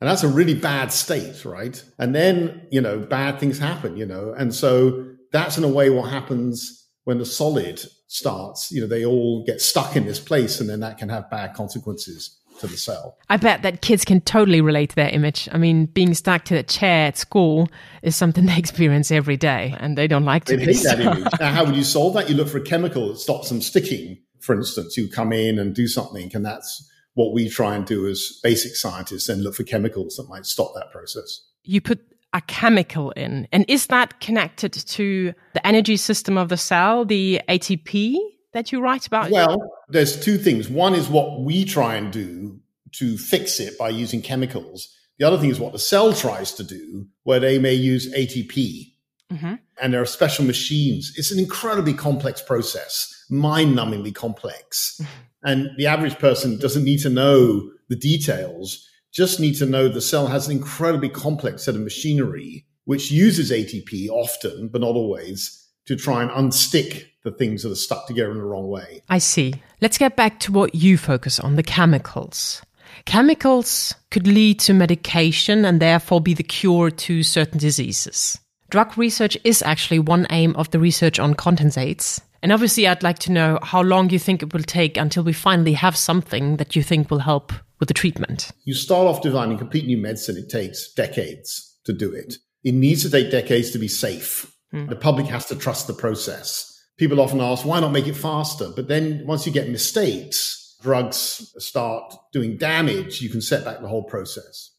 And 0.00 0.08
that's 0.08 0.22
a 0.22 0.28
really 0.28 0.54
bad 0.54 0.92
state, 0.92 1.44
right? 1.44 1.84
And 1.98 2.14
then, 2.14 2.66
you 2.70 2.80
know, 2.80 2.98
bad 2.98 3.38
things 3.38 3.58
happen, 3.58 3.96
you 3.96 4.06
know. 4.06 4.32
And 4.36 4.54
so 4.54 5.12
that's 5.32 5.58
in 5.58 5.64
a 5.64 5.68
way 5.68 5.90
what 5.90 6.10
happens 6.10 6.88
when 7.04 7.18
the 7.18 7.26
solid 7.26 7.82
starts, 8.06 8.70
you 8.70 8.80
know, 8.80 8.86
they 8.86 9.04
all 9.04 9.44
get 9.44 9.60
stuck 9.60 9.96
in 9.96 10.06
this 10.06 10.20
place 10.20 10.60
and 10.60 10.70
then 10.70 10.80
that 10.80 10.98
can 10.98 11.08
have 11.08 11.28
bad 11.30 11.54
consequences 11.54 12.38
to 12.60 12.66
the 12.66 12.76
cell. 12.76 13.16
I 13.28 13.38
bet 13.38 13.62
that 13.62 13.82
kids 13.82 14.04
can 14.04 14.20
totally 14.20 14.60
relate 14.60 14.90
to 14.90 14.96
that 14.96 15.14
image. 15.14 15.48
I 15.50 15.58
mean, 15.58 15.86
being 15.86 16.14
stuck 16.14 16.44
to 16.44 16.54
the 16.54 16.62
chair 16.62 17.08
at 17.08 17.16
school 17.16 17.68
is 18.02 18.14
something 18.14 18.46
they 18.46 18.56
experience 18.56 19.10
every 19.10 19.36
day 19.36 19.74
and 19.80 19.98
they 19.98 20.06
don't 20.06 20.24
like 20.24 20.44
to 20.44 20.56
they 20.56 20.64
hate 20.66 20.82
that 20.84 21.00
image. 21.00 21.26
Now, 21.40 21.52
how 21.52 21.64
would 21.64 21.74
you 21.74 21.84
solve 21.84 22.14
that? 22.14 22.28
You 22.28 22.36
look 22.36 22.48
for 22.48 22.58
a 22.58 22.62
chemical 22.62 23.08
that 23.08 23.18
stops 23.18 23.48
them 23.48 23.60
sticking. 23.60 24.18
For 24.42 24.54
instance, 24.54 24.96
you 24.96 25.08
come 25.08 25.32
in 25.32 25.58
and 25.58 25.74
do 25.74 25.86
something 25.86 26.30
and 26.34 26.44
that's 26.44 26.88
what 27.14 27.32
we 27.32 27.48
try 27.48 27.74
and 27.76 27.86
do 27.86 28.06
as 28.08 28.40
basic 28.42 28.74
scientists 28.74 29.28
and 29.28 29.42
look 29.42 29.54
for 29.54 29.64
chemicals 29.64 30.16
that 30.16 30.28
might 30.28 30.46
stop 30.46 30.72
that 30.74 30.90
process. 30.90 31.42
You 31.64 31.80
put 31.80 32.00
a 32.32 32.40
chemical 32.42 33.10
in. 33.12 33.46
And 33.52 33.64
is 33.68 33.88
that 33.88 34.20
connected 34.20 34.72
to 34.72 35.34
the 35.52 35.66
energy 35.66 35.96
system 35.96 36.38
of 36.38 36.48
the 36.48 36.56
cell, 36.56 37.04
the 37.04 37.40
ATP 37.48 38.16
that 38.52 38.72
you 38.72 38.80
write 38.80 39.06
about? 39.06 39.30
Well, 39.30 39.58
there's 39.88 40.18
two 40.18 40.38
things. 40.38 40.68
One 40.68 40.94
is 40.94 41.08
what 41.08 41.42
we 41.42 41.64
try 41.64 41.96
and 41.96 42.12
do 42.12 42.58
to 42.92 43.18
fix 43.18 43.60
it 43.60 43.78
by 43.78 43.90
using 43.90 44.22
chemicals. 44.22 44.94
The 45.18 45.26
other 45.26 45.38
thing 45.38 45.50
is 45.50 45.60
what 45.60 45.72
the 45.72 45.78
cell 45.78 46.12
tries 46.12 46.52
to 46.54 46.64
do, 46.64 47.06
where 47.24 47.40
they 47.40 47.58
may 47.58 47.74
use 47.74 48.12
ATP. 48.12 48.92
Mm-hmm. 49.30 49.54
And 49.80 49.94
there 49.94 50.02
are 50.02 50.06
special 50.06 50.44
machines. 50.44 51.12
It's 51.16 51.30
an 51.30 51.38
incredibly 51.38 51.94
complex 51.94 52.42
process, 52.42 53.11
mind 53.30 53.76
numbingly 53.76 54.14
complex. 54.14 55.00
and 55.44 55.70
the 55.76 55.86
average 55.86 56.18
person 56.18 56.58
doesn't 56.58 56.84
need 56.84 56.98
to 57.00 57.10
know 57.10 57.70
the 57.88 57.96
details 57.96 58.88
just 59.12 59.40
need 59.40 59.54
to 59.56 59.66
know 59.66 59.88
the 59.88 60.00
cell 60.00 60.26
has 60.26 60.48
an 60.48 60.56
incredibly 60.56 61.10
complex 61.10 61.64
set 61.64 61.74
of 61.74 61.82
machinery 61.82 62.64
which 62.84 63.10
uses 63.10 63.52
ATP 63.52 64.08
often, 64.08 64.68
but 64.68 64.80
not 64.80 64.96
always, 64.96 65.68
to 65.86 65.96
try 65.96 66.22
and 66.22 66.30
unstick 66.32 67.06
the 67.22 67.30
things 67.30 67.62
that 67.62 67.70
are 67.70 67.76
stuck 67.76 68.06
together 68.06 68.32
in 68.32 68.38
the 68.38 68.44
wrong 68.44 68.68
way. 68.68 69.02
I 69.08 69.18
see. 69.18 69.54
Let's 69.80 69.98
get 69.98 70.16
back 70.16 70.40
to 70.40 70.52
what 70.52 70.74
you 70.74 70.98
focus 70.98 71.38
on 71.38 71.56
the 71.56 71.62
chemicals. 71.62 72.62
Chemicals 73.04 73.94
could 74.10 74.26
lead 74.26 74.58
to 74.60 74.74
medication 74.74 75.64
and 75.64 75.80
therefore 75.80 76.20
be 76.20 76.34
the 76.34 76.42
cure 76.42 76.90
to 76.90 77.22
certain 77.22 77.58
diseases. 77.58 78.38
Drug 78.70 78.96
research 78.98 79.38
is 79.44 79.62
actually 79.62 79.98
one 79.98 80.26
aim 80.30 80.56
of 80.56 80.70
the 80.70 80.78
research 80.78 81.18
on 81.18 81.34
condensates. 81.34 82.20
And 82.42 82.52
obviously, 82.52 82.88
I'd 82.88 83.04
like 83.04 83.20
to 83.20 83.32
know 83.32 83.58
how 83.62 83.82
long 83.82 84.10
you 84.10 84.18
think 84.18 84.42
it 84.42 84.52
will 84.52 84.64
take 84.64 84.96
until 84.96 85.22
we 85.22 85.32
finally 85.32 85.74
have 85.74 85.96
something 85.96 86.56
that 86.56 86.74
you 86.74 86.82
think 86.82 87.10
will 87.10 87.20
help 87.20 87.52
with 87.82 87.88
the 87.88 87.94
treatment? 87.94 88.52
You 88.64 88.74
start 88.74 89.08
off 89.08 89.22
designing 89.22 89.58
complete 89.58 89.86
new 89.86 89.98
medicine. 89.98 90.36
It 90.36 90.48
takes 90.48 90.92
decades 90.92 91.78
to 91.84 91.92
do 91.92 92.12
it. 92.12 92.36
It 92.62 92.74
needs 92.74 93.02
to 93.02 93.10
take 93.10 93.32
decades 93.32 93.72
to 93.72 93.78
be 93.78 93.88
safe. 93.88 94.52
Mm. 94.72 94.88
The 94.88 94.94
public 94.94 95.26
has 95.26 95.46
to 95.46 95.56
trust 95.56 95.88
the 95.88 95.92
process. 95.92 96.68
People 96.96 97.20
often 97.20 97.40
ask, 97.40 97.66
why 97.66 97.80
not 97.80 97.90
make 97.90 98.06
it 98.06 98.14
faster? 98.14 98.68
But 98.74 98.86
then 98.86 99.26
once 99.26 99.46
you 99.46 99.52
get 99.52 99.68
mistakes, 99.68 100.76
drugs 100.80 101.52
start 101.58 102.14
doing 102.32 102.56
damage, 102.56 103.20
you 103.20 103.28
can 103.28 103.40
set 103.40 103.64
back 103.64 103.80
the 103.80 103.88
whole 103.88 104.04
process. 104.04 104.70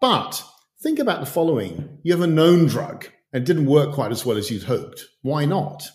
But 0.00 0.42
think 0.80 0.98
about 0.98 1.20
the 1.20 1.26
following. 1.26 1.98
You 2.02 2.12
have 2.12 2.22
a 2.22 2.26
known 2.26 2.66
drug 2.66 3.06
and 3.32 3.42
it 3.42 3.46
didn't 3.46 3.66
work 3.66 3.92
quite 3.92 4.10
as 4.10 4.24
well 4.24 4.38
as 4.38 4.50
you'd 4.50 4.62
hoped. 4.62 5.04
Why 5.20 5.44
not? 5.44 5.86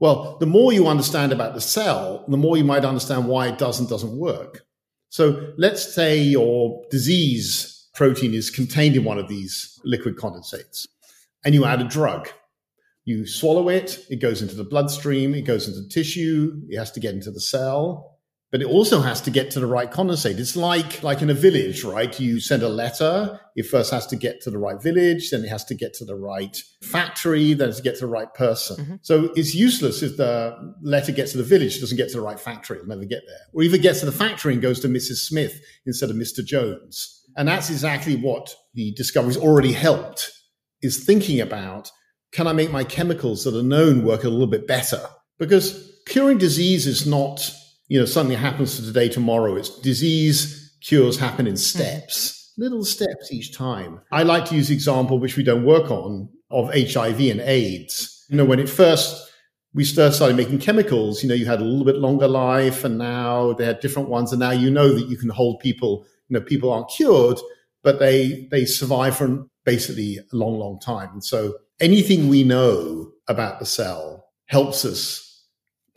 Well, 0.00 0.36
the 0.38 0.46
more 0.46 0.72
you 0.72 0.86
understand 0.86 1.32
about 1.32 1.54
the 1.54 1.60
cell, 1.60 2.24
the 2.28 2.36
more 2.36 2.56
you 2.56 2.64
might 2.64 2.84
understand 2.84 3.26
why 3.26 3.48
it 3.48 3.58
does 3.58 3.80
and 3.80 3.88
doesn't 3.88 4.16
work. 4.16 4.64
So 5.08 5.52
let's 5.56 5.94
say 5.94 6.18
your 6.18 6.84
disease 6.90 7.88
protein 7.94 8.34
is 8.34 8.50
contained 8.50 8.94
in 8.94 9.04
one 9.04 9.18
of 9.18 9.28
these 9.28 9.80
liquid 9.84 10.16
condensates 10.16 10.86
and 11.44 11.54
you 11.54 11.64
add 11.64 11.80
a 11.80 11.84
drug. 11.84 12.28
You 13.04 13.26
swallow 13.26 13.68
it, 13.70 14.04
it 14.10 14.20
goes 14.20 14.42
into 14.42 14.54
the 14.54 14.64
bloodstream, 14.64 15.34
it 15.34 15.42
goes 15.42 15.66
into 15.66 15.80
the 15.80 15.88
tissue, 15.88 16.60
it 16.68 16.78
has 16.78 16.92
to 16.92 17.00
get 17.00 17.14
into 17.14 17.30
the 17.30 17.40
cell. 17.40 18.17
But 18.50 18.62
it 18.62 18.66
also 18.66 19.00
has 19.00 19.20
to 19.22 19.30
get 19.30 19.50
to 19.50 19.60
the 19.60 19.66
right 19.66 19.90
condensate. 19.90 20.38
It's 20.38 20.56
like 20.56 21.02
like 21.02 21.20
in 21.20 21.28
a 21.28 21.34
village, 21.34 21.84
right? 21.84 22.18
You 22.18 22.40
send 22.40 22.62
a 22.62 22.68
letter, 22.68 23.38
it 23.56 23.66
first 23.66 23.90
has 23.90 24.06
to 24.08 24.16
get 24.16 24.40
to 24.42 24.50
the 24.50 24.58
right 24.58 24.82
village, 24.82 25.30
then 25.30 25.44
it 25.44 25.48
has 25.48 25.64
to 25.66 25.74
get 25.74 25.94
to 25.94 26.04
the 26.04 26.14
right 26.14 26.56
factory, 26.82 27.52
then 27.52 27.68
it 27.68 27.72
has 27.72 27.76
to 27.76 27.82
get 27.82 27.94
to 27.96 28.00
the 28.02 28.10
right 28.10 28.32
person. 28.32 28.76
Mm-hmm. 28.76 28.94
So 29.02 29.30
it's 29.34 29.54
useless 29.54 30.02
if 30.02 30.16
the 30.16 30.74
letter 30.82 31.12
gets 31.12 31.32
to 31.32 31.38
the 31.38 31.44
village, 31.44 31.76
it 31.76 31.80
doesn't 31.80 31.96
get 31.96 32.08
to 32.10 32.16
the 32.16 32.24
right 32.24 32.40
factory, 32.40 32.78
it'll 32.78 32.88
never 32.88 33.04
get 33.04 33.22
there. 33.26 33.40
Or 33.52 33.62
even 33.62 33.80
gets 33.80 34.00
to 34.00 34.06
the 34.06 34.12
factory 34.12 34.54
and 34.54 34.62
goes 34.62 34.80
to 34.80 34.88
Mrs. 34.88 35.26
Smith 35.26 35.60
instead 35.86 36.10
of 36.10 36.16
Mr. 36.16 36.44
Jones. 36.44 37.14
And 37.36 37.48
that's 37.48 37.70
exactly 37.70 38.16
what 38.16 38.54
the 38.74 38.92
discovery's 38.92 39.36
already 39.36 39.72
helped, 39.72 40.32
is 40.82 41.04
thinking 41.04 41.40
about 41.40 41.90
can 42.32 42.46
I 42.46 42.52
make 42.52 42.70
my 42.70 42.84
chemicals 42.84 43.44
that 43.44 43.54
are 43.54 43.62
known 43.62 44.04
work 44.04 44.24
a 44.24 44.28
little 44.28 44.46
bit 44.46 44.66
better? 44.66 45.00
Because 45.38 45.98
curing 46.06 46.36
disease 46.36 46.86
is 46.86 47.06
not 47.06 47.50
you 47.88 47.98
know, 47.98 48.06
something 48.06 48.36
happens 48.36 48.76
to 48.76 48.82
today, 48.82 49.08
tomorrow. 49.08 49.56
It's 49.56 49.78
disease 49.80 50.76
cures 50.80 51.18
happen 51.18 51.46
in 51.46 51.54
hmm. 51.54 51.58
steps, 51.58 52.52
little 52.56 52.84
steps 52.84 53.32
each 53.32 53.54
time. 53.54 54.00
I 54.12 54.22
like 54.22 54.44
to 54.46 54.54
use 54.54 54.68
the 54.68 54.74
example, 54.74 55.18
which 55.18 55.36
we 55.36 55.42
don't 55.42 55.64
work 55.64 55.90
on, 55.90 56.28
of 56.50 56.72
HIV 56.72 57.20
and 57.20 57.40
AIDS. 57.40 58.24
You 58.28 58.36
know, 58.36 58.44
when 58.44 58.60
it 58.60 58.68
first 58.68 59.28
we 59.74 59.84
started 59.84 60.36
making 60.36 60.58
chemicals, 60.58 61.22
you 61.22 61.28
know, 61.28 61.34
you 61.34 61.46
had 61.46 61.60
a 61.60 61.64
little 61.64 61.84
bit 61.84 61.96
longer 61.96 62.26
life 62.26 62.84
and 62.84 62.98
now 62.98 63.52
they 63.52 63.64
had 63.64 63.80
different 63.80 64.08
ones. 64.08 64.32
And 64.32 64.40
now 64.40 64.50
you 64.50 64.70
know 64.70 64.92
that 64.94 65.08
you 65.08 65.16
can 65.16 65.28
hold 65.28 65.60
people, 65.60 66.06
you 66.28 66.34
know, 66.34 66.40
people 66.40 66.72
aren't 66.72 66.88
cured, 66.88 67.38
but 67.82 67.98
they, 67.98 68.48
they 68.50 68.64
survive 68.64 69.16
for 69.16 69.46
basically 69.64 70.18
a 70.18 70.36
long, 70.36 70.58
long 70.58 70.80
time. 70.80 71.10
And 71.12 71.22
so 71.22 71.54
anything 71.80 72.28
we 72.28 72.44
know 72.44 73.12
about 73.28 73.58
the 73.58 73.66
cell 73.66 74.30
helps 74.46 74.84
us 74.84 75.27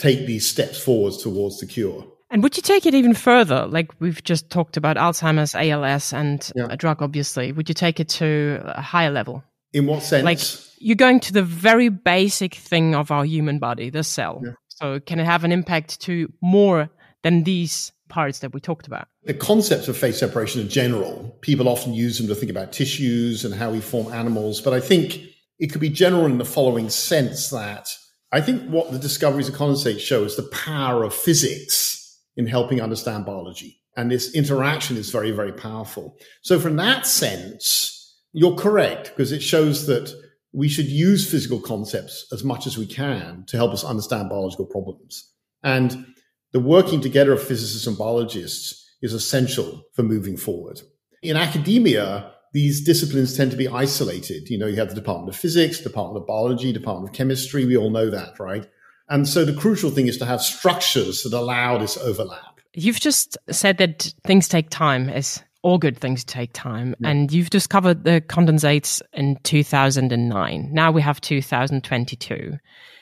take 0.01 0.25
these 0.25 0.47
steps 0.47 0.81
forwards 0.81 1.17
towards 1.17 1.59
the 1.59 1.67
cure. 1.67 2.05
And 2.31 2.41
would 2.43 2.55
you 2.57 2.63
take 2.63 2.85
it 2.85 2.95
even 2.95 3.13
further? 3.13 3.67
Like 3.67 3.91
we've 3.99 4.23
just 4.23 4.49
talked 4.49 4.77
about 4.77 4.97
Alzheimer's, 4.97 5.53
ALS, 5.53 6.13
and 6.13 6.51
yeah. 6.55 6.67
a 6.69 6.77
drug, 6.77 7.01
obviously. 7.01 7.51
Would 7.51 7.69
you 7.69 7.75
take 7.75 7.99
it 7.99 8.09
to 8.09 8.61
a 8.63 8.81
higher 8.81 9.11
level? 9.11 9.43
In 9.73 9.85
what 9.85 10.01
sense? 10.01 10.23
Like 10.23 10.39
you're 10.79 10.95
going 10.95 11.19
to 11.21 11.33
the 11.33 11.43
very 11.43 11.89
basic 11.89 12.55
thing 12.55 12.95
of 12.95 13.11
our 13.11 13.25
human 13.25 13.59
body, 13.59 13.89
the 13.89 14.03
cell. 14.03 14.41
Yeah. 14.43 14.51
So 14.69 14.99
can 14.99 15.19
it 15.19 15.25
have 15.25 15.43
an 15.43 15.51
impact 15.51 16.01
to 16.01 16.31
more 16.41 16.89
than 17.23 17.43
these 17.43 17.91
parts 18.09 18.39
that 18.39 18.53
we 18.53 18.59
talked 18.59 18.87
about? 18.87 19.07
The 19.25 19.33
concepts 19.33 19.87
of 19.87 19.97
phase 19.97 20.17
separation 20.17 20.61
in 20.61 20.69
general, 20.69 21.37
people 21.41 21.69
often 21.69 21.93
use 21.93 22.17
them 22.17 22.27
to 22.27 22.35
think 22.35 22.49
about 22.49 22.71
tissues 22.71 23.45
and 23.45 23.53
how 23.53 23.69
we 23.71 23.81
form 23.81 24.11
animals. 24.11 24.61
But 24.61 24.73
I 24.73 24.79
think 24.79 25.21
it 25.59 25.71
could 25.71 25.81
be 25.81 25.89
general 25.89 26.25
in 26.25 26.37
the 26.37 26.45
following 26.45 26.89
sense 26.89 27.49
that 27.49 27.87
I 28.31 28.41
think 28.41 28.69
what 28.69 28.91
the 28.91 28.99
discoveries 28.99 29.49
of 29.49 29.55
condensate 29.55 29.99
show 29.99 30.23
is 30.23 30.35
the 30.35 30.43
power 30.43 31.03
of 31.03 31.13
physics 31.13 32.19
in 32.37 32.47
helping 32.47 32.81
understand 32.81 33.25
biology. 33.25 33.81
And 33.97 34.09
this 34.09 34.33
interaction 34.33 34.95
is 34.95 35.09
very, 35.09 35.31
very 35.31 35.51
powerful. 35.51 36.17
So 36.41 36.59
from 36.59 36.77
that 36.77 37.05
sense, 37.05 38.17
you're 38.31 38.55
correct 38.55 39.09
because 39.09 39.33
it 39.33 39.43
shows 39.43 39.85
that 39.87 40.13
we 40.53 40.69
should 40.69 40.85
use 40.85 41.29
physical 41.29 41.59
concepts 41.59 42.25
as 42.31 42.43
much 42.43 42.67
as 42.67 42.77
we 42.77 42.85
can 42.85 43.43
to 43.47 43.57
help 43.57 43.71
us 43.71 43.83
understand 43.83 44.29
biological 44.29 44.65
problems. 44.65 45.29
And 45.63 46.05
the 46.53 46.59
working 46.59 47.01
together 47.01 47.33
of 47.33 47.43
physicists 47.43 47.87
and 47.87 47.97
biologists 47.97 48.85
is 49.01 49.13
essential 49.13 49.83
for 49.93 50.03
moving 50.03 50.37
forward. 50.37 50.81
In 51.21 51.37
academia, 51.37 52.31
these 52.53 52.83
disciplines 52.83 53.35
tend 53.35 53.51
to 53.51 53.57
be 53.57 53.67
isolated. 53.67 54.49
You 54.49 54.57
know, 54.57 54.67
you 54.67 54.77
have 54.77 54.89
the 54.89 54.95
Department 54.95 55.29
of 55.29 55.39
Physics, 55.39 55.79
Department 55.79 56.21
of 56.21 56.27
Biology, 56.27 56.73
Department 56.73 57.09
of 57.09 57.15
Chemistry. 57.15 57.65
We 57.65 57.77
all 57.77 57.89
know 57.89 58.09
that, 58.09 58.39
right? 58.39 58.67
And 59.09 59.27
so 59.27 59.45
the 59.45 59.53
crucial 59.53 59.89
thing 59.89 60.07
is 60.07 60.17
to 60.17 60.25
have 60.25 60.41
structures 60.41 61.23
that 61.23 61.33
allow 61.33 61.77
this 61.77 61.97
overlap. 61.97 62.59
You've 62.73 62.99
just 62.99 63.37
said 63.49 63.77
that 63.77 64.13
things 64.25 64.47
take 64.47 64.69
time, 64.69 65.09
as 65.09 65.43
all 65.63 65.77
good 65.77 65.97
things 65.97 66.23
take 66.23 66.53
time. 66.53 66.95
Yeah. 66.99 67.09
And 67.09 67.31
you've 67.31 67.49
discovered 67.49 68.03
the 68.03 68.21
condensates 68.21 69.01
in 69.13 69.37
2009. 69.43 70.69
Now 70.71 70.91
we 70.91 71.01
have 71.01 71.19
2022. 71.21 72.57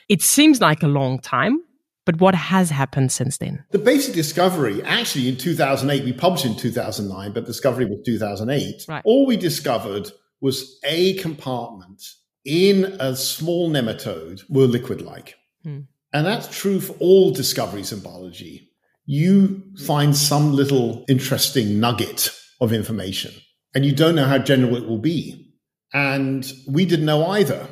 It 0.10 0.22
seems 0.22 0.60
like 0.60 0.84
a 0.84 0.88
long 0.88 1.20
time. 1.20 1.62
But 2.10 2.20
what 2.20 2.34
has 2.34 2.72
happened 2.72 3.12
since 3.12 3.38
then? 3.38 3.64
The 3.70 3.78
basic 3.78 4.16
discovery, 4.16 4.82
actually, 4.82 5.30
in 5.30 5.38
2008, 5.38 6.06
we 6.06 6.12
published 6.12 6.44
in 6.44 6.56
2009, 6.56 7.34
but 7.34 7.46
discovery 7.46 7.86
was 7.86 8.00
2008. 8.04 8.86
Right. 8.88 9.04
All 9.06 9.28
we 9.28 9.38
discovered 9.38 10.12
was 10.42 10.80
a 10.84 11.14
compartment 11.18 12.02
in 12.44 12.86
a 13.00 13.16
small 13.16 13.70
nematode 13.70 14.42
were 14.50 14.66
liquid 14.66 15.04
like. 15.04 15.36
Hmm. 15.64 15.82
And 16.12 16.26
that's 16.26 16.48
true 16.48 16.82
for 16.82 16.94
all 16.94 17.30
discoveries 17.30 17.92
in 17.92 18.00
biology. 18.00 18.72
You 19.06 19.62
find 19.86 20.18
some 20.18 20.54
little 20.54 21.06
interesting 21.08 21.80
nugget 21.80 22.36
of 22.60 22.74
information, 22.74 23.34
and 23.76 23.86
you 23.86 23.94
don't 23.94 24.16
know 24.16 24.26
how 24.26 24.40
general 24.40 24.78
it 24.78 24.88
will 24.88 24.98
be. 24.98 25.54
And 25.94 26.52
we 26.68 26.86
didn't 26.86 27.06
know 27.06 27.28
either. 27.28 27.68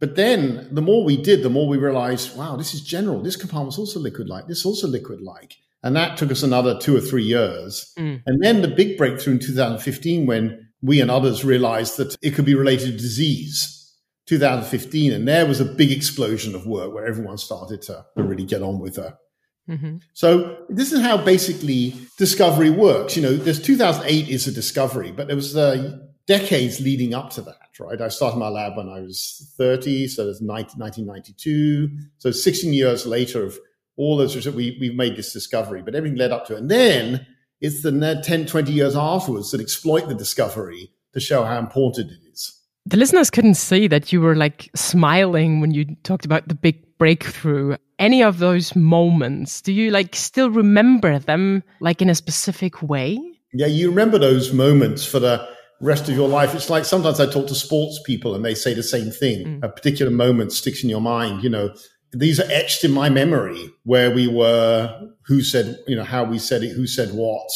But 0.00 0.16
then 0.16 0.68
the 0.70 0.82
more 0.82 1.04
we 1.04 1.16
did, 1.16 1.42
the 1.42 1.50
more 1.50 1.66
we 1.66 1.76
realized, 1.76 2.36
wow, 2.36 2.56
this 2.56 2.74
is 2.74 2.80
general. 2.80 3.20
This 3.20 3.36
compartment's 3.36 3.78
also 3.78 3.98
liquid 3.98 4.28
like. 4.28 4.46
This 4.46 4.58
is 4.58 4.66
also 4.66 4.86
liquid 4.86 5.20
like. 5.20 5.56
And 5.82 5.94
that 5.96 6.16
took 6.16 6.30
us 6.30 6.42
another 6.42 6.78
two 6.78 6.96
or 6.96 7.00
three 7.00 7.24
years. 7.24 7.92
Mm. 7.98 8.22
And 8.26 8.42
then 8.42 8.62
the 8.62 8.68
big 8.68 8.96
breakthrough 8.96 9.34
in 9.34 9.38
2015 9.40 10.26
when 10.26 10.68
we 10.82 11.00
and 11.00 11.10
others 11.10 11.44
realized 11.44 11.96
that 11.96 12.16
it 12.22 12.34
could 12.34 12.44
be 12.44 12.54
related 12.54 12.92
to 12.92 12.98
disease. 12.98 13.74
2015. 14.26 15.12
And 15.12 15.26
there 15.26 15.46
was 15.46 15.60
a 15.60 15.64
big 15.64 15.90
explosion 15.90 16.54
of 16.54 16.66
work 16.66 16.92
where 16.92 17.06
everyone 17.06 17.38
started 17.38 17.82
to, 17.82 18.04
to 18.16 18.22
really 18.22 18.44
get 18.44 18.62
on 18.62 18.78
with 18.78 18.98
it. 18.98 19.14
Mm-hmm. 19.68 19.96
So 20.12 20.64
this 20.68 20.92
is 20.92 21.00
how 21.00 21.18
basically 21.18 21.94
discovery 22.18 22.70
works. 22.70 23.16
You 23.16 23.22
know, 23.22 23.36
there's 23.36 23.60
2008 23.60 24.28
is 24.28 24.46
a 24.46 24.52
discovery, 24.52 25.12
but 25.12 25.26
there 25.26 25.36
was 25.36 25.56
uh, 25.56 25.98
decades 26.26 26.80
leading 26.80 27.14
up 27.14 27.30
to 27.30 27.42
that 27.42 27.57
right? 27.80 28.00
I 28.00 28.08
started 28.08 28.38
my 28.38 28.48
lab 28.48 28.76
when 28.76 28.88
I 28.88 29.00
was 29.00 29.52
30, 29.56 30.08
so 30.08 30.26
that's 30.26 30.40
1992. 30.40 31.90
So 32.18 32.30
16 32.30 32.72
years 32.72 33.06
later 33.06 33.44
of 33.44 33.58
all 33.96 34.16
those, 34.16 34.46
we, 34.48 34.76
we've 34.80 34.94
made 34.94 35.16
this 35.16 35.32
discovery, 35.32 35.82
but 35.82 35.94
everything 35.94 36.18
led 36.18 36.32
up 36.32 36.46
to 36.46 36.54
it. 36.54 36.58
And 36.58 36.70
then 36.70 37.26
it's 37.60 37.82
the 37.82 38.20
10, 38.24 38.46
20 38.46 38.72
years 38.72 38.96
afterwards 38.96 39.50
that 39.50 39.60
exploit 39.60 40.08
the 40.08 40.14
discovery 40.14 40.92
to 41.12 41.20
show 41.20 41.44
how 41.44 41.58
important 41.58 42.10
it 42.10 42.18
is. 42.32 42.54
The 42.86 42.96
listeners 42.96 43.30
couldn't 43.30 43.54
see 43.54 43.86
that 43.88 44.12
you 44.12 44.20
were 44.20 44.36
like 44.36 44.70
smiling 44.74 45.60
when 45.60 45.72
you 45.72 45.96
talked 46.04 46.24
about 46.24 46.48
the 46.48 46.54
big 46.54 46.96
breakthrough. 46.96 47.76
Any 47.98 48.22
of 48.22 48.38
those 48.38 48.74
moments, 48.76 49.60
do 49.60 49.72
you 49.72 49.90
like 49.90 50.14
still 50.14 50.50
remember 50.50 51.18
them 51.18 51.62
like 51.80 52.00
in 52.00 52.08
a 52.08 52.14
specific 52.14 52.82
way? 52.82 53.18
Yeah, 53.52 53.66
you 53.66 53.90
remember 53.90 54.18
those 54.18 54.52
moments 54.52 55.04
for 55.04 55.18
the 55.18 55.46
rest 55.80 56.08
of 56.08 56.14
your 56.14 56.28
life. 56.28 56.54
It's 56.54 56.70
like 56.70 56.84
sometimes 56.84 57.20
I 57.20 57.30
talk 57.30 57.46
to 57.48 57.54
sports 57.54 58.00
people 58.04 58.34
and 58.34 58.44
they 58.44 58.54
say 58.54 58.74
the 58.74 58.82
same 58.82 59.10
thing. 59.10 59.46
Mm. 59.46 59.64
A 59.64 59.68
particular 59.68 60.10
moment 60.10 60.52
sticks 60.52 60.82
in 60.82 60.90
your 60.90 61.00
mind. 61.00 61.42
You 61.44 61.50
know, 61.50 61.74
these 62.12 62.40
are 62.40 62.50
etched 62.50 62.84
in 62.84 62.92
my 62.92 63.08
memory 63.08 63.70
where 63.84 64.10
we 64.10 64.26
were, 64.26 65.08
who 65.26 65.42
said, 65.42 65.78
you 65.86 65.96
know, 65.96 66.04
how 66.04 66.24
we 66.24 66.38
said 66.38 66.62
it, 66.62 66.70
who 66.70 66.86
said 66.86 67.10
what, 67.12 67.48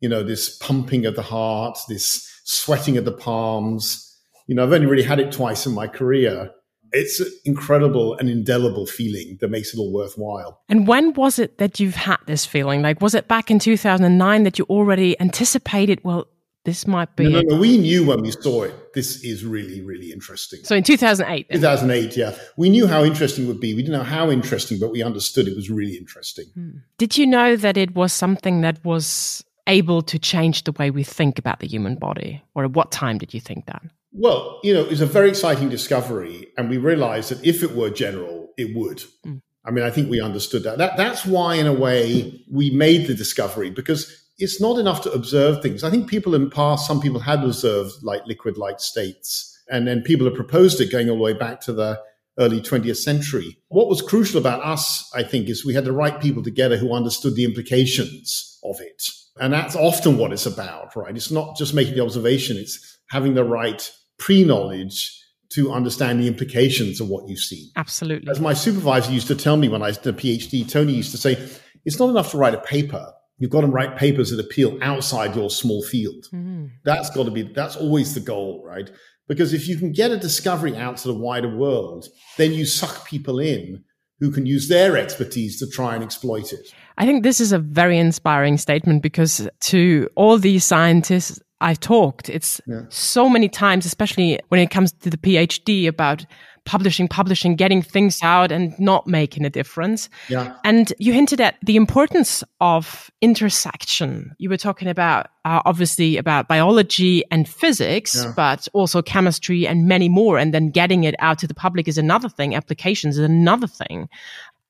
you 0.00 0.08
know, 0.08 0.22
this 0.22 0.56
pumping 0.58 1.06
of 1.06 1.16
the 1.16 1.22
heart, 1.22 1.78
this 1.88 2.30
sweating 2.44 2.96
of 2.96 3.04
the 3.04 3.12
palms. 3.12 4.02
You 4.46 4.54
know, 4.54 4.62
I've 4.62 4.72
only 4.72 4.86
really 4.86 5.02
had 5.02 5.18
it 5.18 5.32
twice 5.32 5.66
in 5.66 5.74
my 5.74 5.88
career. 5.88 6.50
It's 6.92 7.18
an 7.18 7.26
incredible 7.44 8.14
and 8.14 8.28
indelible 8.28 8.86
feeling 8.86 9.38
that 9.40 9.48
makes 9.48 9.74
it 9.74 9.78
all 9.78 9.92
worthwhile. 9.92 10.60
And 10.68 10.86
when 10.86 11.14
was 11.14 11.38
it 11.40 11.58
that 11.58 11.80
you've 11.80 11.96
had 11.96 12.18
this 12.26 12.46
feeling? 12.46 12.80
Like, 12.80 13.00
was 13.00 13.14
it 13.14 13.26
back 13.26 13.50
in 13.50 13.58
2009 13.58 14.44
that 14.44 14.58
you 14.58 14.66
already 14.66 15.20
anticipated, 15.20 16.00
well, 16.04 16.28
this 16.66 16.86
might 16.86 17.14
be. 17.14 17.28
No, 17.28 17.40
no, 17.40 17.54
no, 17.54 17.60
We 17.60 17.78
knew 17.78 18.04
when 18.04 18.22
we 18.22 18.32
saw 18.32 18.64
it, 18.64 18.92
this 18.92 19.22
is 19.22 19.44
really, 19.44 19.80
really 19.82 20.10
interesting. 20.10 20.60
So 20.64 20.74
in 20.74 20.82
2008. 20.82 21.48
Then. 21.48 21.58
2008, 21.58 22.16
yeah. 22.16 22.34
We 22.56 22.68
knew 22.68 22.88
how 22.88 23.04
interesting 23.04 23.44
it 23.44 23.46
would 23.46 23.60
be. 23.60 23.72
We 23.72 23.82
didn't 23.82 23.96
know 23.96 24.04
how 24.04 24.30
interesting, 24.30 24.80
but 24.80 24.90
we 24.90 25.00
understood 25.00 25.46
it 25.46 25.54
was 25.54 25.70
really 25.70 25.96
interesting. 25.96 26.46
Hmm. 26.54 26.70
Did 26.98 27.16
you 27.16 27.26
know 27.26 27.54
that 27.54 27.76
it 27.76 27.94
was 27.94 28.12
something 28.12 28.62
that 28.62 28.84
was 28.84 29.44
able 29.68 30.02
to 30.02 30.18
change 30.18 30.64
the 30.64 30.72
way 30.72 30.90
we 30.90 31.04
think 31.04 31.38
about 31.38 31.60
the 31.60 31.68
human 31.68 31.94
body? 31.94 32.42
Or 32.56 32.64
at 32.64 32.72
what 32.72 32.90
time 32.90 33.18
did 33.18 33.32
you 33.32 33.40
think 33.40 33.66
that? 33.66 33.82
Well, 34.10 34.58
you 34.64 34.74
know, 34.74 34.80
it 34.80 34.90
was 34.90 35.00
a 35.00 35.06
very 35.06 35.28
exciting 35.28 35.68
discovery. 35.68 36.48
And 36.58 36.68
we 36.68 36.78
realized 36.78 37.30
that 37.30 37.46
if 37.46 37.62
it 37.62 37.76
were 37.76 37.90
general, 37.90 38.48
it 38.58 38.74
would. 38.76 39.04
Mm. 39.24 39.40
I 39.64 39.70
mean, 39.70 39.84
I 39.84 39.90
think 39.90 40.10
we 40.10 40.20
understood 40.20 40.64
that. 40.64 40.78
that. 40.78 40.96
That's 40.96 41.24
why, 41.24 41.54
in 41.56 41.68
a 41.68 41.72
way, 41.72 42.44
we 42.50 42.70
made 42.70 43.06
the 43.06 43.14
discovery 43.14 43.70
because 43.70 44.25
it's 44.38 44.60
not 44.60 44.78
enough 44.78 45.02
to 45.02 45.12
observe 45.12 45.62
things. 45.62 45.82
I 45.82 45.90
think 45.90 46.08
people 46.08 46.34
in 46.34 46.44
the 46.44 46.50
past, 46.50 46.86
some 46.86 47.00
people 47.00 47.20
had 47.20 47.42
observed 47.42 48.02
like 48.02 48.26
liquid 48.26 48.56
light 48.56 48.80
states, 48.80 49.52
and 49.68 49.86
then 49.86 50.02
people 50.02 50.26
have 50.26 50.34
proposed 50.34 50.80
it 50.80 50.92
going 50.92 51.08
all 51.08 51.16
the 51.16 51.22
way 51.22 51.32
back 51.32 51.60
to 51.62 51.72
the 51.72 52.00
early 52.38 52.60
20th 52.60 52.96
century. 52.96 53.58
What 53.68 53.88
was 53.88 54.02
crucial 54.02 54.38
about 54.38 54.62
us, 54.62 55.10
I 55.14 55.22
think, 55.22 55.48
is 55.48 55.64
we 55.64 55.74
had 55.74 55.84
the 55.84 55.92
right 55.92 56.20
people 56.20 56.42
together 56.42 56.76
who 56.76 56.92
understood 56.92 57.34
the 57.34 57.44
implications 57.44 58.58
of 58.62 58.76
it. 58.80 59.02
And 59.40 59.52
that's 59.52 59.76
often 59.76 60.18
what 60.18 60.32
it's 60.32 60.46
about, 60.46 60.94
right? 60.96 61.16
It's 61.16 61.30
not 61.30 61.56
just 61.56 61.74
making 61.74 61.94
the 61.94 62.02
observation, 62.02 62.56
it's 62.56 62.98
having 63.08 63.34
the 63.34 63.44
right 63.44 63.90
pre 64.18 64.44
knowledge 64.44 65.12
to 65.50 65.72
understand 65.72 66.20
the 66.20 66.26
implications 66.26 67.00
of 67.00 67.08
what 67.08 67.28
you 67.28 67.36
see. 67.36 67.70
Absolutely. 67.76 68.30
As 68.30 68.40
my 68.40 68.52
supervisor 68.52 69.12
used 69.12 69.28
to 69.28 69.34
tell 69.34 69.56
me 69.56 69.68
when 69.68 69.82
I 69.82 69.92
did 69.92 70.06
a 70.06 70.12
PhD, 70.12 70.68
Tony 70.68 70.92
used 70.92 71.12
to 71.12 71.18
say, 71.18 71.38
it's 71.84 71.98
not 71.98 72.10
enough 72.10 72.32
to 72.32 72.36
write 72.36 72.54
a 72.54 72.60
paper. 72.60 73.12
You've 73.38 73.50
got 73.50 73.62
to 73.62 73.66
write 73.66 73.96
papers 73.96 74.30
that 74.30 74.40
appeal 74.40 74.78
outside 74.80 75.36
your 75.36 75.50
small 75.50 75.82
field. 75.82 76.26
Mm. 76.32 76.70
That's 76.84 77.10
got 77.10 77.24
to 77.24 77.30
be, 77.30 77.42
that's 77.42 77.76
always 77.76 78.14
the 78.14 78.20
goal, 78.20 78.62
right? 78.64 78.90
Because 79.28 79.52
if 79.52 79.68
you 79.68 79.76
can 79.76 79.92
get 79.92 80.10
a 80.10 80.16
discovery 80.16 80.76
out 80.76 80.96
to 80.98 81.08
the 81.08 81.14
wider 81.14 81.54
world, 81.54 82.08
then 82.38 82.52
you 82.52 82.64
suck 82.64 83.06
people 83.06 83.38
in 83.38 83.84
who 84.20 84.30
can 84.30 84.46
use 84.46 84.68
their 84.68 84.96
expertise 84.96 85.58
to 85.58 85.68
try 85.68 85.94
and 85.94 86.02
exploit 86.02 86.52
it. 86.52 86.72
I 86.96 87.04
think 87.04 87.22
this 87.22 87.40
is 87.40 87.52
a 87.52 87.58
very 87.58 87.98
inspiring 87.98 88.56
statement 88.56 89.02
because 89.02 89.48
to 89.62 90.08
all 90.14 90.38
these 90.38 90.64
scientists 90.64 91.40
I've 91.60 91.80
talked, 91.80 92.28
it's 92.28 92.60
yeah. 92.66 92.82
so 92.88 93.28
many 93.28 93.48
times, 93.48 93.86
especially 93.86 94.40
when 94.48 94.60
it 94.60 94.70
comes 94.70 94.92
to 94.92 95.10
the 95.10 95.16
PhD 95.16 95.88
about 95.88 96.24
publishing, 96.66 97.08
publishing, 97.08 97.56
getting 97.56 97.80
things 97.80 98.20
out 98.22 98.52
and 98.52 98.78
not 98.78 99.06
making 99.06 99.46
a 99.46 99.50
difference. 99.50 100.10
Yeah. 100.28 100.54
And 100.64 100.92
you 100.98 101.12
hinted 101.14 101.40
at 101.40 101.56
the 101.62 101.76
importance 101.76 102.44
of 102.60 103.10
intersection. 103.22 104.34
You 104.38 104.50
were 104.50 104.58
talking 104.58 104.88
about, 104.88 105.28
uh, 105.44 105.62
obviously 105.64 106.18
about 106.18 106.48
biology 106.48 107.24
and 107.30 107.48
physics, 107.48 108.16
yeah. 108.16 108.32
but 108.36 108.68
also 108.74 109.00
chemistry 109.00 109.66
and 109.66 109.88
many 109.88 110.08
more. 110.08 110.38
And 110.38 110.52
then 110.52 110.70
getting 110.70 111.04
it 111.04 111.14
out 111.20 111.38
to 111.38 111.46
the 111.46 111.54
public 111.54 111.88
is 111.88 111.96
another 111.96 112.28
thing. 112.28 112.54
Applications 112.54 113.16
is 113.16 113.24
another 113.24 113.68
thing. 113.68 114.08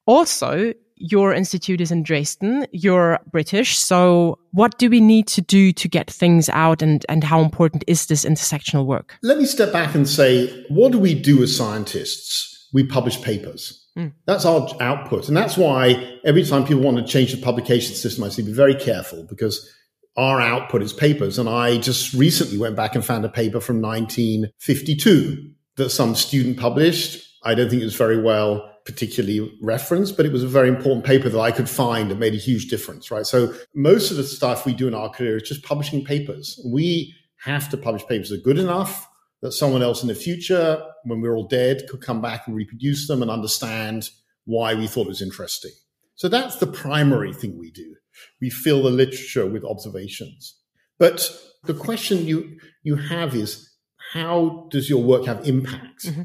Also, 0.07 0.73
your 0.97 1.33
institute 1.33 1.81
is 1.81 1.91
in 1.91 2.03
Dresden. 2.03 2.67
You're 2.73 3.21
British. 3.31 3.79
So 3.79 4.39
what 4.53 4.79
do 4.79 4.89
we 4.91 5.01
need 5.01 5.27
to 5.29 5.43
do 5.43 5.73
to 5.73 5.89
get 5.89 6.11
things 6.11 6.49
out 6.49 6.83
and, 6.83 7.05
and 7.09 7.23
how 7.23 7.41
important 7.41 7.85
is 7.87 8.07
this 8.07 8.25
intersectional 8.25 8.87
work? 8.87 9.17
Let 9.23 9.39
me 9.39 9.45
step 9.45 9.73
back 9.73 9.95
and 9.95 10.09
say, 10.09 10.65
what 10.69 10.93
do 10.93 10.99
we 10.99 11.15
do 11.15 11.43
as 11.43 11.55
scientists? 11.57 12.69
We 12.73 12.85
publish 12.85 13.21
papers. 13.23 13.87
Mm. 13.97 14.13
That's 14.27 14.45
our 14.45 14.69
output. 14.81 15.29
And 15.29 15.37
that's 15.37 15.57
why 15.57 16.19
every 16.25 16.45
time 16.45 16.65
people 16.67 16.83
want 16.83 16.99
to 16.99 17.05
change 17.05 17.33
the 17.33 17.41
publication 17.41 17.95
system, 17.95 18.25
I 18.25 18.29
say 18.29 18.43
be 18.43 18.53
very 18.53 18.75
careful 18.75 19.25
because 19.29 19.71
our 20.17 20.41
output 20.41 20.83
is 20.83 20.93
papers. 20.93 21.39
And 21.39 21.49
I 21.49 21.79
just 21.79 22.15
recently 22.15 22.59
went 22.59 22.77
back 22.77 22.95
and 22.95 23.05
found 23.05 23.25
a 23.25 23.29
paper 23.29 23.61
from 23.61 23.81
1952 23.81 25.51
that 25.77 25.91
some 25.91 26.15
student 26.15 26.59
published. 26.59 27.23
I 27.45 27.55
don't 27.55 27.69
think 27.69 27.83
it 27.83 27.87
was 27.87 27.97
very 27.97 28.21
well 28.21 28.76
particularly 28.87 29.53
referenced, 29.61 30.17
but 30.17 30.25
it 30.25 30.33
was 30.33 30.45
a 30.45 30.49
very 30.49 30.69
important 30.69 31.05
paper 31.05 31.29
that 31.29 31.41
I 31.41 31.51
could 31.51 31.69
find 31.69 32.11
that 32.11 32.19
made 32.19 32.35
a 32.35 32.39
huge 32.39 32.69
difference, 32.69 33.11
right? 33.11 33.27
So 33.27 33.53
most 33.75 34.11
of 34.11 34.17
the 34.17 34.25
stuff 34.25 34.65
we 34.65 34.73
do 34.73 34.89
in 34.89 34.95
our 34.95 35.11
career 35.11 35.37
is 35.37 35.43
just 35.43 35.65
publishing 35.65 36.05
papers. 36.05 36.59
We 36.65 37.15
have 37.45 37.69
to 37.71 37.77
publish 37.77 38.07
papers 38.07 38.31
that 38.31 38.41
are 38.41 38.45
good 38.45 38.59
enough 38.59 39.09
that 39.43 39.53
someone 39.53 39.83
else 39.83 40.03
in 40.03 40.09
the 40.09 40.15
future, 40.15 40.83
when 41.05 41.21
we're 41.21 41.37
all 41.37 41.47
dead, 41.47 41.87
could 41.91 42.01
come 42.01 42.23
back 42.23 42.47
and 42.47 42.57
reproduce 42.57 43.07
them 43.07 43.23
and 43.23 43.31
understand 43.31 44.09
why 44.45 44.75
we 44.75 44.87
thought 44.87 45.07
it 45.07 45.09
was 45.09 45.21
interesting. 45.21 45.73
So 46.15 46.29
that's 46.29 46.57
the 46.57 46.67
primary 46.67 47.35
thing 47.35 47.59
we 47.59 47.71
do. 47.71 47.97
We 48.41 48.49
fill 48.49 48.85
the 48.85 48.91
literature 48.91 49.47
with 49.47 49.65
observations. 49.65 50.55
But 50.99 51.31
the 51.65 51.75
question 51.75 52.25
you, 52.27 52.59
you 52.83 52.97
have 52.97 53.35
is, 53.35 53.69
how 54.13 54.69
does 54.71 54.89
your 54.89 55.03
work 55.03 55.27
have 55.27 55.47
impact? 55.47 56.07
Mm-hmm. 56.07 56.23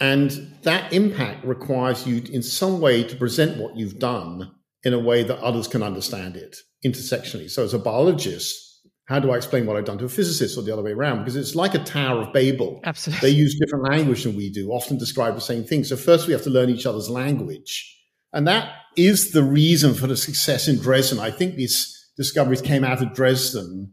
And 0.00 0.56
that 0.62 0.92
impact 0.92 1.44
requires 1.44 2.06
you 2.06 2.22
in 2.32 2.42
some 2.42 2.80
way 2.80 3.04
to 3.04 3.16
present 3.16 3.58
what 3.58 3.76
you've 3.76 3.98
done 3.98 4.50
in 4.82 4.94
a 4.94 4.98
way 4.98 5.22
that 5.22 5.38
others 5.40 5.68
can 5.68 5.82
understand 5.82 6.36
it 6.36 6.56
intersectionally. 6.84 7.50
So 7.50 7.62
as 7.62 7.74
a 7.74 7.78
biologist, 7.78 8.66
how 9.04 9.20
do 9.20 9.30
I 9.30 9.36
explain 9.36 9.66
what 9.66 9.76
I've 9.76 9.84
done 9.84 9.98
to 9.98 10.06
a 10.06 10.08
physicist 10.08 10.56
or 10.56 10.62
the 10.62 10.72
other 10.72 10.82
way 10.82 10.92
around? 10.92 11.18
Because 11.18 11.36
it's 11.36 11.54
like 11.54 11.74
a 11.74 11.84
Tower 11.84 12.22
of 12.22 12.32
Babel. 12.32 12.80
Absolutely. 12.84 13.28
They 13.28 13.36
use 13.36 13.58
different 13.58 13.90
language 13.90 14.24
than 14.24 14.36
we 14.36 14.50
do, 14.50 14.70
often 14.70 14.96
describe 14.96 15.34
the 15.34 15.40
same 15.40 15.64
thing. 15.64 15.84
So 15.84 15.96
first 15.96 16.26
we 16.26 16.32
have 16.32 16.44
to 16.44 16.50
learn 16.50 16.70
each 16.70 16.86
other's 16.86 17.10
language. 17.10 17.98
And 18.32 18.46
that 18.46 18.72
is 18.96 19.32
the 19.32 19.42
reason 19.42 19.94
for 19.94 20.06
the 20.06 20.16
success 20.16 20.68
in 20.68 20.78
Dresden. 20.78 21.18
I 21.18 21.30
think 21.30 21.56
these 21.56 22.10
discoveries 22.16 22.62
came 22.62 22.84
out 22.84 23.02
of 23.02 23.12
Dresden 23.12 23.92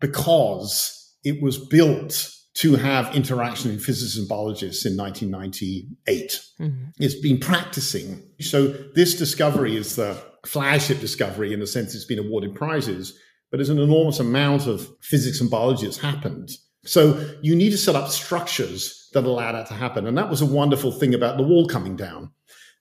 because 0.00 1.14
it 1.22 1.42
was 1.42 1.58
built 1.58 2.32
to 2.58 2.74
have 2.74 3.14
interaction 3.14 3.70
in 3.70 3.78
physicists 3.78 4.18
and 4.18 4.28
biologists 4.28 4.84
in 4.84 4.96
1998. 4.96 6.40
Mm-hmm. 6.60 6.90
It's 6.98 7.14
been 7.14 7.38
practicing. 7.38 8.20
So 8.40 8.68
this 8.94 9.14
discovery 9.14 9.76
is 9.76 9.94
the 9.94 10.20
flagship 10.44 10.98
discovery 10.98 11.52
in 11.52 11.60
the 11.60 11.68
sense 11.68 11.94
it's 11.94 12.04
been 12.04 12.18
awarded 12.18 12.56
prizes, 12.56 13.16
but 13.50 13.58
there's 13.58 13.68
an 13.68 13.78
enormous 13.78 14.18
amount 14.18 14.66
of 14.66 14.90
physics 15.00 15.40
and 15.40 15.48
biology 15.48 15.86
that's 15.86 15.98
happened. 15.98 16.50
So 16.84 17.32
you 17.42 17.54
need 17.54 17.70
to 17.70 17.78
set 17.78 17.94
up 17.94 18.08
structures 18.08 19.08
that 19.12 19.22
allow 19.22 19.52
that 19.52 19.68
to 19.68 19.74
happen. 19.74 20.08
And 20.08 20.18
that 20.18 20.28
was 20.28 20.40
a 20.40 20.46
wonderful 20.46 20.90
thing 20.90 21.14
about 21.14 21.36
the 21.36 21.44
wall 21.44 21.68
coming 21.68 21.94
down. 21.94 22.32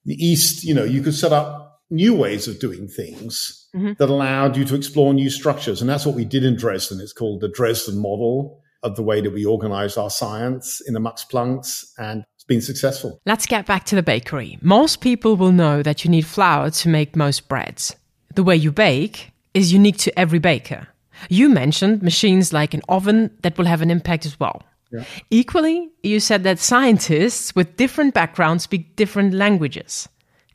The 0.06 0.16
East, 0.16 0.64
you 0.64 0.74
know, 0.74 0.86
you 0.86 1.04
could 1.04 1.14
set 1.14 1.34
up 1.34 1.84
new 1.92 2.16
ways 2.16 2.48
of 2.48 2.60
doing 2.60 2.88
things 2.88 3.70
mm-hmm. 3.76 3.94
that 4.00 4.10
allowed 4.10 4.58
you 4.58 4.66
to 4.66 4.76
explore 4.76 5.14
new 5.14 5.30
structures. 5.30 5.82
And 5.82 5.90
that's 5.90 6.06
what 6.06 6.16
we 6.16 6.26
did 6.26 6.44
in 6.44 6.56
Dresden. 6.56 7.00
It's 7.00 7.14
called 7.14 7.42
the 7.42 7.50
Dresden 7.50 8.02
model 8.02 8.64
of 8.84 8.96
the 8.96 9.04
way 9.04 9.22
that 9.22 9.32
we 9.32 9.46
organize 9.46 9.98
our 9.98 10.10
science 10.10 10.82
in 10.82 10.94
the 10.94 11.00
Max 11.00 11.24
Plancks 11.24 11.94
and 11.98 12.24
it's 12.36 12.44
been 12.44 12.62
successful. 12.62 13.20
Let's 13.26 13.46
get 13.46 13.66
back 13.66 13.86
to 13.86 13.96
the 13.96 14.04
bakery. 14.04 14.58
Most 14.62 15.02
people 15.02 15.36
will 15.36 15.52
know 15.52 15.84
that 15.84 16.04
you 16.04 16.12
need 16.12 16.26
flour 16.26 16.70
to 16.72 16.90
make 16.90 17.16
most 17.16 17.48
breads. 17.48 17.96
The 18.36 18.44
way 18.44 18.56
you 18.56 18.72
bake 18.72 19.32
is 19.54 19.74
unique 19.74 19.98
to 19.98 20.20
every 20.20 20.40
baker. 20.40 20.88
You 21.30 21.50
mentioned 21.50 22.04
machines 22.04 22.54
like 22.54 22.74
an 22.74 22.82
oven 22.88 23.32
that 23.42 23.58
will 23.58 23.66
have 23.66 23.82
an 23.82 23.90
impact 23.90 24.26
as 24.26 24.40
well. 24.40 24.62
Yeah. 24.92 25.04
Equally, 25.30 25.90
you 26.04 26.20
said 26.20 26.44
that 26.44 26.60
scientists 26.60 27.56
with 27.56 27.76
different 27.76 28.14
backgrounds 28.14 28.64
speak 28.64 28.96
different 28.96 29.34
languages. 29.34 30.08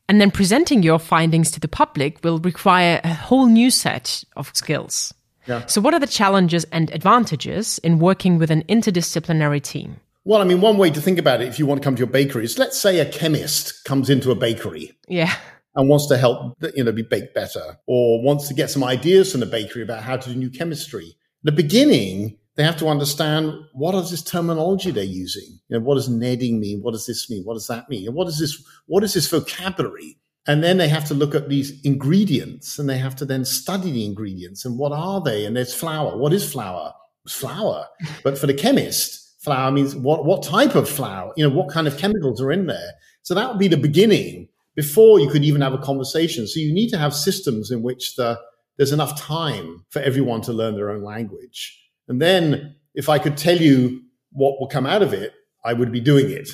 And 0.09 0.21
then 0.21 0.31
presenting 0.31 0.83
your 0.83 0.99
findings 0.99 1.51
to 1.53 1.61
the 1.61 1.69
public 1.69 2.23
will 2.23 2.39
require 2.39 3.01
a 3.03 3.13
whole 3.13 3.47
new 3.47 3.71
set 3.71 4.25
of 4.37 4.51
skills. 4.55 5.13
Yeah. 5.46 5.66
So, 5.66 5.81
what 5.81 5.94
are 5.94 6.00
the 6.00 6.07
challenges 6.07 6.64
and 6.72 6.90
advantages 6.90 7.78
in 7.78 7.98
working 7.98 8.38
with 8.38 8.50
an 8.50 8.62
interdisciplinary 8.64 9.62
team? 9.62 9.96
Well, 10.24 10.40
I 10.40 10.44
mean, 10.44 10.61
one 10.61 10.78
way 10.78 10.90
to 10.90 11.00
think 11.00 11.18
about 11.18 11.40
it, 11.40 11.48
if 11.48 11.59
you 11.59 11.66
want 11.66 11.83
to 11.83 11.85
come 11.85 11.96
to 11.96 12.00
your 12.00 12.07
bakery, 12.07 12.44
is 12.44 12.59
let's 12.59 12.81
say 12.81 13.00
a 13.00 13.11
chemist 13.11 13.85
comes 13.85 14.09
into 14.09 14.31
a 14.31 14.37
bakery. 14.37 14.92
Yeah. 15.09 15.35
And 15.74 15.88
wants 15.88 16.07
to 16.09 16.18
help, 16.18 16.57
you 16.76 16.85
know, 16.85 16.92
be 16.92 17.02
baked 17.02 17.35
better, 17.35 17.78
or 17.87 18.22
wants 18.22 18.46
to 18.48 18.55
get 18.55 18.70
some 18.70 18.85
ideas 18.85 19.33
from 19.33 19.40
the 19.40 19.46
bakery 19.46 19.83
about 19.83 20.02
how 20.02 20.16
to 20.16 20.28
do 20.28 20.37
new 20.37 20.50
chemistry. 20.50 21.16
the 21.44 21.50
beginning, 21.50 22.38
they 22.57 22.62
have 22.62 22.76
to 22.76 22.88
understand 22.88 23.55
what 23.72 23.94
is 23.94 24.11
this 24.11 24.22
terminology 24.22 24.90
they're 24.90 25.05
using. 25.05 25.59
You 25.68 25.78
know, 25.78 25.85
what 25.85 25.94
does 25.94 26.09
kneading 26.09 26.61
mean? 26.61 26.81
What 26.83 26.92
does 26.92 27.07
this 27.07 27.31
mean? 27.31 27.44
What 27.44 27.55
does 27.55 27.66
that 27.68 27.88
mean? 27.88 28.07
And 28.07 28.14
what 28.14 28.28
is 28.28 28.38
this? 28.38 28.62
What 28.87 29.02
is 29.02 29.14
this 29.14 29.28
vocabulary? 29.28 30.18
And 30.46 30.62
then 30.62 30.76
they 30.76 30.88
have 30.88 31.05
to 31.07 31.14
look 31.14 31.35
at 31.35 31.48
these 31.48 31.81
ingredients 31.83 32.78
and 32.78 32.88
they 32.88 32.98
have 32.98 33.14
to 33.16 33.24
then 33.24 33.44
study 33.44 33.92
the 33.92 34.05
ingredients 34.05 34.64
and 34.64 34.76
what 34.76 34.92
are 34.92 35.20
they? 35.20 35.44
And 35.44 35.57
there's 35.57 35.74
flour. 35.74 36.16
What 36.16 36.33
is 36.33 36.50
flour? 36.50 36.92
It's 37.24 37.35
flour. 37.35 37.87
But 38.24 38.38
for 38.38 38.46
the 38.46 38.55
chemist, 38.55 39.37
flour 39.42 39.70
means 39.70 39.94
what, 39.94 40.24
what 40.24 40.42
type 40.42 40.74
of 40.74 40.88
flour? 40.88 41.33
You 41.37 41.48
know, 41.48 41.55
what 41.55 41.68
kind 41.68 41.87
of 41.87 41.96
chemicals 41.96 42.40
are 42.40 42.50
in 42.50 42.66
there? 42.66 42.92
So 43.22 43.35
that 43.35 43.48
would 43.48 43.59
be 43.59 43.68
the 43.68 43.76
beginning 43.76 44.48
before 44.74 45.20
you 45.20 45.28
could 45.28 45.44
even 45.44 45.61
have 45.61 45.74
a 45.74 45.78
conversation. 45.78 46.46
So 46.46 46.59
you 46.59 46.72
need 46.72 46.88
to 46.90 46.98
have 46.98 47.14
systems 47.14 47.70
in 47.70 47.83
which 47.83 48.16
the, 48.16 48.38
there's 48.76 48.92
enough 48.92 49.20
time 49.20 49.85
for 49.90 50.00
everyone 50.00 50.40
to 50.42 50.52
learn 50.52 50.74
their 50.74 50.90
own 50.90 51.05
language. 51.05 51.78
And 52.09 52.20
then 52.20 52.74
if 52.94 53.09
I 53.09 53.18
could 53.18 53.37
tell 53.37 53.57
you 53.57 54.02
what 54.33 54.59
will 54.59 54.66
come 54.66 54.87
out 54.87 55.02
of 55.02 55.12
it, 55.12 55.35
I 55.64 55.72
would 55.72 55.92
be 55.92 56.00
doing 56.00 56.31
it 56.31 56.48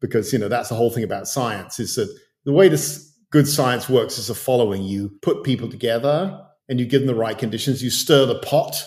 because, 0.00 0.32
you 0.32 0.38
know, 0.38 0.48
that's 0.48 0.68
the 0.68 0.76
whole 0.76 0.90
thing 0.90 1.02
about 1.02 1.26
science 1.26 1.80
is 1.80 1.96
that 1.96 2.14
the 2.44 2.52
way 2.52 2.68
this 2.68 3.03
good 3.34 3.48
science 3.48 3.88
works 3.88 4.16
is 4.16 4.28
the 4.28 4.34
following 4.34 4.84
you 4.84 5.08
put 5.20 5.42
people 5.42 5.68
together 5.68 6.40
and 6.68 6.78
you 6.78 6.86
give 6.86 7.00
them 7.00 7.08
the 7.08 7.14
right 7.16 7.36
conditions, 7.36 7.82
you 7.82 7.90
stir 7.90 8.24
the 8.26 8.38
pot 8.38 8.86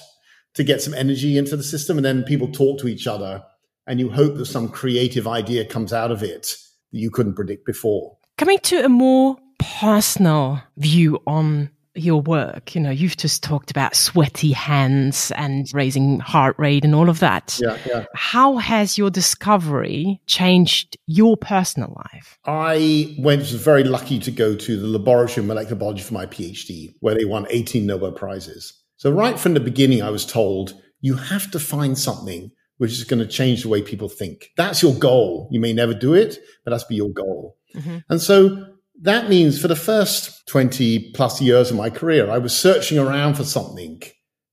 to 0.54 0.64
get 0.64 0.82
some 0.82 0.94
energy 0.94 1.38
into 1.38 1.58
the 1.58 1.64
system, 1.64 1.98
and 1.98 2.06
then 2.06 2.24
people 2.24 2.50
talk 2.50 2.80
to 2.80 2.88
each 2.88 3.08
other, 3.08 3.44
and 3.88 4.00
you 4.00 4.10
hope 4.10 4.38
that 4.38 4.46
some 4.46 4.70
creative 4.70 5.28
idea 5.28 5.66
comes 5.66 5.92
out 5.92 6.12
of 6.12 6.24
it 6.24 6.56
that 6.94 6.98
you 6.98 7.12
couldn't 7.12 7.36
predict 7.36 7.66
before. 7.66 8.18
Coming 8.38 8.60
to 8.60 8.86
a 8.86 8.88
more 8.88 9.36
personal 9.60 10.64
view 10.78 11.22
on 11.28 11.70
your 11.98 12.22
work. 12.22 12.76
You 12.76 12.82
know, 12.82 12.92
you've 12.92 13.18
just 13.18 13.44
talked 13.44 13.72
about 13.72 13.96
sweaty 13.96 14.52
hands 14.52 15.32
and 15.36 15.68
raising 15.74 16.20
heart 16.20 16.56
rate 16.60 16.86
and 16.86 16.94
all 16.94 17.10
of 17.10 17.20
that. 17.20 17.60
Yeah, 17.62 17.78
yeah. 17.86 18.06
How 18.14 18.58
has 18.58 18.98
your 18.98 19.10
discovery 19.10 20.22
changed 20.28 20.98
your 21.08 21.38
personal 21.38 21.96
life? 22.14 22.38
I 22.46 23.16
went 23.20 23.40
was 23.40 23.52
very 23.54 23.84
lucky 23.84 24.20
to 24.20 24.32
go 24.32 24.56
to 24.56 24.80
the 24.80 24.88
laboratory 24.88 25.44
of 25.44 25.48
molecular 25.48 25.78
biology 25.78 26.04
for 26.04 26.14
my 26.14 26.26
PhD, 26.26 26.94
where 27.00 27.16
they 27.16 27.26
won 27.26 27.48
18 27.50 27.86
Nobel 27.86 28.12
Prizes. 28.12 28.74
So 28.98 29.12
right 29.12 29.40
from 29.40 29.54
the 29.54 29.60
beginning, 29.60 30.02
I 30.02 30.10
was 30.10 30.26
told 30.26 30.74
you 31.02 31.16
have 31.16 31.52
to 31.52 31.60
find 31.60 31.98
something 31.98 32.52
which 32.78 32.92
is 32.92 33.04
going 33.04 33.20
to 33.20 33.28
change 33.28 33.64
the 33.64 33.70
way 33.70 33.82
people 33.82 34.10
think. 34.10 34.50
That's 34.56 34.84
your 34.84 34.94
goal. 34.94 35.48
You 35.52 35.60
may 35.60 35.74
never 35.74 35.94
do 35.94 36.14
it, 36.14 36.38
but 36.64 36.72
that's 36.72 36.84
be 36.84 36.96
your 36.96 37.10
goal. 37.10 37.58
Mm-hmm. 37.76 37.98
And 38.10 38.22
so 38.22 38.66
that 39.02 39.30
means 39.30 39.62
for 39.62 39.68
the 39.68 39.76
first 39.76 40.48
20 40.48 41.12
plus 41.12 41.42
years 41.42 41.70
of 41.70 41.78
my 41.78 41.90
career, 41.90 42.30
I 42.30 42.38
was 42.38 42.58
searching 42.58 42.98
around 42.98 43.36
for 43.36 43.44
something, 43.44 44.02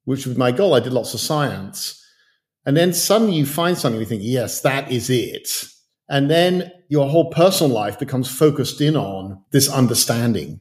which 0.04 0.26
was 0.26 0.36
my 0.36 0.52
goal. 0.52 0.74
I 0.74 0.80
did 0.80 0.92
lots 0.92 1.14
of 1.14 1.20
science. 1.20 2.00
And 2.66 2.76
then 2.76 2.92
suddenly 2.92 3.34
you 3.34 3.46
find 3.46 3.76
something, 3.76 4.00
you 4.00 4.06
think, 4.06 4.22
yes, 4.24 4.60
that 4.62 4.90
is 4.90 5.10
it. 5.10 5.48
And 6.08 6.30
then 6.30 6.70
your 6.88 7.08
whole 7.08 7.30
personal 7.30 7.72
life 7.72 7.98
becomes 7.98 8.30
focused 8.30 8.80
in 8.80 8.96
on 8.96 9.42
this 9.50 9.68
understanding. 9.68 10.60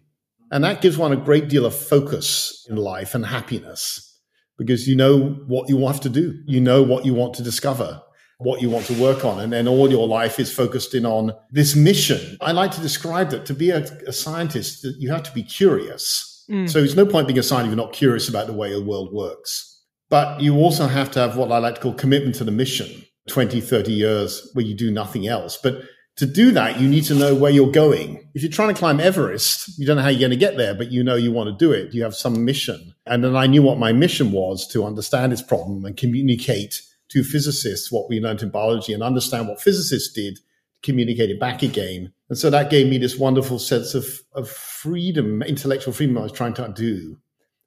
And 0.51 0.63
that 0.63 0.81
gives 0.81 0.97
one 0.97 1.11
a 1.11 1.17
great 1.17 1.49
deal 1.49 1.65
of 1.65 1.75
focus 1.75 2.65
in 2.69 2.75
life 2.75 3.15
and 3.15 3.25
happiness 3.25 4.19
because 4.57 4.87
you 4.87 4.95
know 4.95 5.31
what 5.47 5.67
you 5.67 5.85
have 5.87 5.99
to 6.01 6.09
do. 6.09 6.39
You 6.45 6.61
know 6.61 6.83
what 6.83 7.05
you 7.05 7.13
want 7.13 7.33
to 7.35 7.43
discover, 7.43 8.01
what 8.43 8.61
you 8.61 8.69
want 8.69 8.85
to 8.85 8.93
work 9.01 9.25
on. 9.25 9.39
And 9.39 9.51
then 9.51 9.67
all 9.67 9.89
your 9.89 10.07
life 10.07 10.39
is 10.39 10.53
focused 10.53 10.93
in 10.93 11.05
on 11.05 11.33
this 11.51 11.75
mission. 11.75 12.37
I 12.41 12.51
like 12.51 12.71
to 12.71 12.81
describe 12.81 13.29
that 13.31 13.45
to 13.47 13.53
be 13.53 13.69
a, 13.69 13.83
a 14.07 14.13
scientist, 14.13 14.85
you 14.99 15.11
have 15.11 15.23
to 15.23 15.31
be 15.31 15.43
curious. 15.43 16.45
Mm. 16.49 16.69
So 16.69 16.79
it's 16.79 16.95
no 16.95 17.05
point 17.05 17.27
being 17.27 17.39
a 17.39 17.43
scientist 17.43 17.73
if 17.73 17.77
you're 17.77 17.85
not 17.85 17.93
curious 17.93 18.29
about 18.29 18.47
the 18.47 18.53
way 18.53 18.71
the 18.71 18.81
world 18.81 19.13
works. 19.13 19.69
But 20.09 20.41
you 20.41 20.57
also 20.57 20.87
have 20.87 21.09
to 21.11 21.19
have 21.19 21.37
what 21.37 21.51
I 21.51 21.57
like 21.57 21.75
to 21.75 21.81
call 21.81 21.93
commitment 21.93 22.35
to 22.35 22.43
the 22.43 22.51
mission 22.51 23.03
20, 23.29 23.61
30 23.61 23.91
years 23.91 24.49
where 24.53 24.65
you 24.65 24.75
do 24.75 24.91
nothing 24.91 25.27
else. 25.27 25.57
But 25.57 25.81
to 26.17 26.27
do 26.27 26.51
that, 26.51 26.79
you 26.79 26.87
need 26.87 27.05
to 27.05 27.15
know 27.15 27.33
where 27.33 27.51
you're 27.51 27.71
going. 27.71 28.29
If 28.35 28.43
you're 28.43 28.51
trying 28.51 28.73
to 28.73 28.77
climb 28.79 28.99
Everest, 28.99 29.79
you 29.79 29.87
don't 29.87 29.97
know 29.97 30.03
how 30.03 30.09
you're 30.09 30.19
going 30.19 30.29
to 30.31 30.37
get 30.37 30.57
there, 30.57 30.75
but 30.75 30.91
you 30.91 31.03
know 31.03 31.15
you 31.15 31.31
want 31.31 31.47
to 31.47 31.65
do 31.65 31.71
it. 31.71 31.93
You 31.93 32.03
have 32.03 32.13
some 32.13 32.45
mission. 32.45 32.93
And 33.07 33.23
then 33.23 33.35
I 33.35 33.47
knew 33.47 33.63
what 33.63 33.79
my 33.79 33.93
mission 33.93 34.31
was 34.31 34.67
to 34.69 34.85
understand 34.85 35.31
this 35.31 35.41
problem 35.41 35.85
and 35.85 35.97
communicate 35.97 36.81
to 37.13 37.23
physicists 37.23 37.91
what 37.91 38.09
we 38.09 38.19
learned 38.19 38.41
in 38.41 38.49
biology 38.49 38.91
and 38.91 39.03
understand 39.03 39.47
what 39.47 39.61
physicists 39.61 40.11
did, 40.11 40.39
communicate 40.81 41.29
it 41.29 41.39
back 41.39 41.61
again. 41.61 42.11
And 42.29 42.37
so 42.37 42.49
that 42.49 42.71
gave 42.71 42.87
me 42.87 42.97
this 42.97 43.17
wonderful 43.17 43.59
sense 43.59 43.93
of, 43.93 44.21
of 44.33 44.49
freedom, 44.49 45.43
intellectual 45.43 45.93
freedom 45.93 46.17
I 46.17 46.23
was 46.23 46.31
trying 46.31 46.55
to 46.55 46.73
do. 46.75 47.17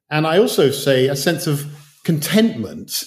And 0.09 0.27
I 0.27 0.37
also 0.37 0.69
say 0.69 1.07
a 1.07 1.15
sense 1.15 1.47
of 1.47 1.65
contentment 2.03 3.03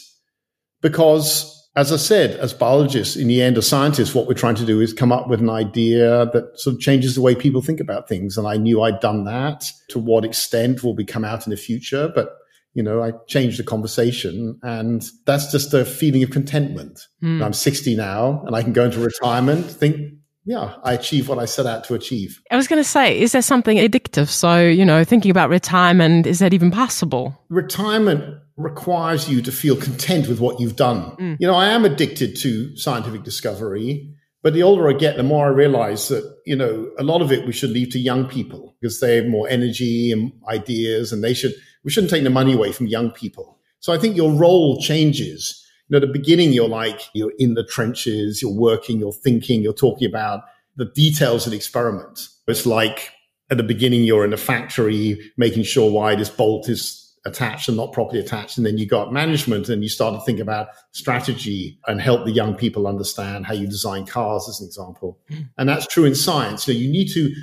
because 0.81 1.57
as 1.77 1.93
I 1.93 1.97
said, 1.97 2.33
as 2.41 2.53
biologists, 2.53 3.17
in 3.17 3.29
the 3.29 3.41
end, 3.41 3.57
as 3.57 3.69
scientists, 3.69 4.15
what 4.15 4.27
we're 4.27 4.35
trying 4.35 4.57
to 4.57 4.67
do 4.67 4.81
is 4.81 4.93
come 4.93 5.13
up 5.13 5.29
with 5.29 5.41
an 5.41 5.51
idea 5.51 6.27
that 6.33 6.59
sort 6.59 6.75
of 6.75 6.81
changes 6.81 7.15
the 7.15 7.21
way 7.21 7.35
people 7.35 7.63
think 7.63 7.79
about 7.79 8.09
things. 8.09 8.37
And 8.37 8.47
I 8.47 8.57
knew 8.57 8.83
I'd 8.83 8.99
done 8.99 9.25
that. 9.25 9.71
To 9.91 10.01
what 10.01 10.25
extent 10.25 10.83
will 10.83 10.95
be 10.95 11.05
come 11.05 11.25
out 11.25 11.47
in 11.47 11.51
the 11.51 11.57
future? 11.57 12.11
But 12.13 12.40
you 12.75 12.83
know, 12.83 13.03
I 13.03 13.13
changed 13.27 13.59
the 13.59 13.65
conversation 13.65 14.59
and 14.63 15.03
that's 15.27 15.51
just 15.51 15.75
a 15.75 15.85
feeling 15.85 16.23
of 16.23 16.31
contentment. 16.31 17.01
Mm. 17.23 17.45
I'm 17.45 17.53
60 17.53 17.97
now 17.97 18.43
and 18.47 18.55
I 18.55 18.63
can 18.63 18.73
go 18.73 18.85
into 18.85 19.01
retirement, 19.01 19.67
think, 19.67 20.15
yeah, 20.45 20.77
I 20.85 20.95
achieved 20.95 21.29
what 21.29 21.39
I 21.39 21.45
set 21.45 21.67
out 21.67 21.85
to 21.85 21.95
achieve. 21.95 22.41
I 22.51 22.57
was 22.57 22.67
going 22.67 22.83
to 22.83 22.89
say, 22.89 23.19
is 23.21 23.33
there 23.33 23.43
something 23.43 23.77
addictive? 23.77 24.29
So, 24.29 24.61
you 24.67 24.85
know, 24.85 25.05
thinking 25.05 25.31
about 25.31 25.51
retirement, 25.51 26.27
is 26.27 26.39
that 26.39 26.55
even 26.55 26.71
possible? 26.71 27.39
Retirement 27.49 28.39
requires 28.57 29.29
you 29.29 29.43
to 29.43 29.53
feel 29.53 29.77
content 29.77 30.29
with 30.29 30.41
what 30.41 30.61
you've 30.61 30.77
done. 30.77 31.17
Mm. 31.17 31.37
You 31.41 31.47
know, 31.47 31.55
I 31.55 31.67
am 31.67 31.85
addicted 31.85 32.37
to 32.37 32.77
scientific 32.77 33.23
discovery, 33.23 34.15
but 34.43 34.55
the 34.55 34.63
older 34.63 34.89
I 34.89 34.95
get, 34.95 35.17
the 35.17 35.23
more 35.23 35.47
I 35.47 35.51
realize 35.51 36.09
that, 36.09 36.25
you 36.47 36.57
know, 36.57 36.91
a 36.99 37.03
lot 37.03 37.21
of 37.21 37.33
it 37.33 37.47
we 37.47 37.53
should 37.53 37.71
leave 37.71 37.91
to 37.91 37.99
young 37.99 38.27
people 38.27 38.77
because 38.81 39.01
they 39.01 39.17
have 39.17 39.27
more 39.27 39.49
energy 39.49 40.13
and 40.13 40.33
ideas 40.49 41.13
and 41.13 41.23
they 41.23 41.35
should, 41.35 41.55
we 41.85 41.91
shouldn't 41.91 42.11
take 42.11 42.25
the 42.25 42.31
money 42.31 42.53
away 42.53 42.73
from 42.73 42.87
young 42.87 43.11
people. 43.11 43.59
So 43.81 43.93
I 43.93 43.99
think 43.99 44.17
your 44.17 44.33
role 44.33 44.81
changes. 44.81 45.65
You 45.89 45.99
know, 45.99 46.05
at 46.05 46.07
the 46.07 46.19
beginning, 46.19 46.53
you're 46.53 46.69
like, 46.69 47.01
you're 47.15 47.33
in 47.39 47.55
the 47.55 47.65
trenches, 47.65 48.41
you're 48.43 48.53
working, 48.53 49.01
you're 49.01 49.13
thinking, 49.13 49.63
you're 49.63 49.73
talking 49.73 50.09
about 50.09 50.43
the 50.77 50.85
details 50.85 51.47
of 51.47 51.51
the 51.51 51.57
experiment. 51.57 52.29
It's 52.47 52.67
like 52.67 53.13
at 53.51 53.57
the 53.57 53.63
beginning, 53.63 54.05
you're 54.05 54.25
in 54.25 54.33
a 54.33 54.39
factory 54.39 55.19
making 55.37 55.65
sure 55.65 55.91
why 55.91 56.15
this 56.15 56.29
bolt 56.29 56.69
is 56.69 56.97
attached 57.27 57.69
and 57.69 57.77
not 57.77 57.93
properly 57.93 58.21
attached. 58.21 58.57
And 58.57 58.65
then 58.65 58.79
you 58.79 58.87
got 58.87 59.13
management 59.13 59.69
and 59.69 59.83
you 59.83 59.89
start 59.89 60.15
to 60.15 60.25
think 60.25 60.41
about 60.41 60.69
strategy 60.93 61.79
and 61.87 62.01
help 62.01 62.25
the 62.25 62.31
young 62.31 62.55
people 62.55 62.87
understand 62.87 63.47
how 63.47 63.55
you 63.55 63.67
design 63.67 64.07
cars, 64.07 64.49
as 64.49 64.61
an 64.61 64.67
example. 64.67 65.19
Mm. 65.31 65.49
And 65.59 65.69
that's 65.69 65.87
true 65.87 66.05
in 66.05 66.15
science. 66.15 66.63
So 66.65 66.73
you 66.73 66.91
need 66.91 67.09
to 67.13 67.35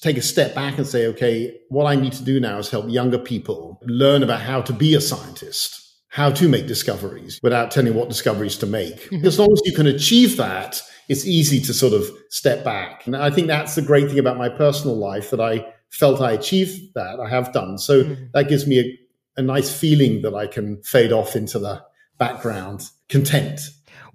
take 0.00 0.16
a 0.16 0.22
step 0.22 0.54
back 0.54 0.78
and 0.78 0.86
say, 0.86 1.06
okay, 1.06 1.58
what 1.68 1.86
I 1.86 1.94
need 1.94 2.12
to 2.14 2.24
do 2.24 2.40
now 2.40 2.58
is 2.58 2.70
help 2.70 2.88
younger 2.88 3.18
people 3.18 3.80
learn 3.82 4.22
about 4.22 4.40
how 4.40 4.62
to 4.62 4.72
be 4.72 4.94
a 4.94 5.00
scientist. 5.00 5.84
How 6.10 6.30
to 6.30 6.48
make 6.48 6.66
discoveries 6.66 7.38
without 7.42 7.70
telling 7.70 7.94
what 7.94 8.08
discoveries 8.08 8.56
to 8.58 8.66
make. 8.66 9.10
Mm-hmm. 9.10 9.26
As 9.26 9.38
long 9.38 9.52
as 9.52 9.60
you 9.66 9.74
can 9.74 9.86
achieve 9.86 10.38
that, 10.38 10.80
it's 11.08 11.26
easy 11.26 11.60
to 11.60 11.74
sort 11.74 11.92
of 11.92 12.10
step 12.30 12.64
back. 12.64 13.06
And 13.06 13.14
I 13.14 13.30
think 13.30 13.46
that's 13.46 13.74
the 13.74 13.82
great 13.82 14.08
thing 14.08 14.18
about 14.18 14.38
my 14.38 14.48
personal 14.48 14.96
life 14.96 15.30
that 15.30 15.40
I 15.40 15.66
felt 15.90 16.22
I 16.22 16.32
achieved 16.32 16.94
that. 16.94 17.20
I 17.20 17.28
have 17.28 17.52
done. 17.52 17.76
So 17.76 18.04
mm-hmm. 18.04 18.24
that 18.32 18.48
gives 18.48 18.66
me 18.66 18.80
a, 18.80 19.40
a 19.40 19.42
nice 19.42 19.70
feeling 19.70 20.22
that 20.22 20.34
I 20.34 20.46
can 20.46 20.82
fade 20.82 21.12
off 21.12 21.36
into 21.36 21.58
the 21.58 21.82
background, 22.18 22.88
content. 23.10 23.60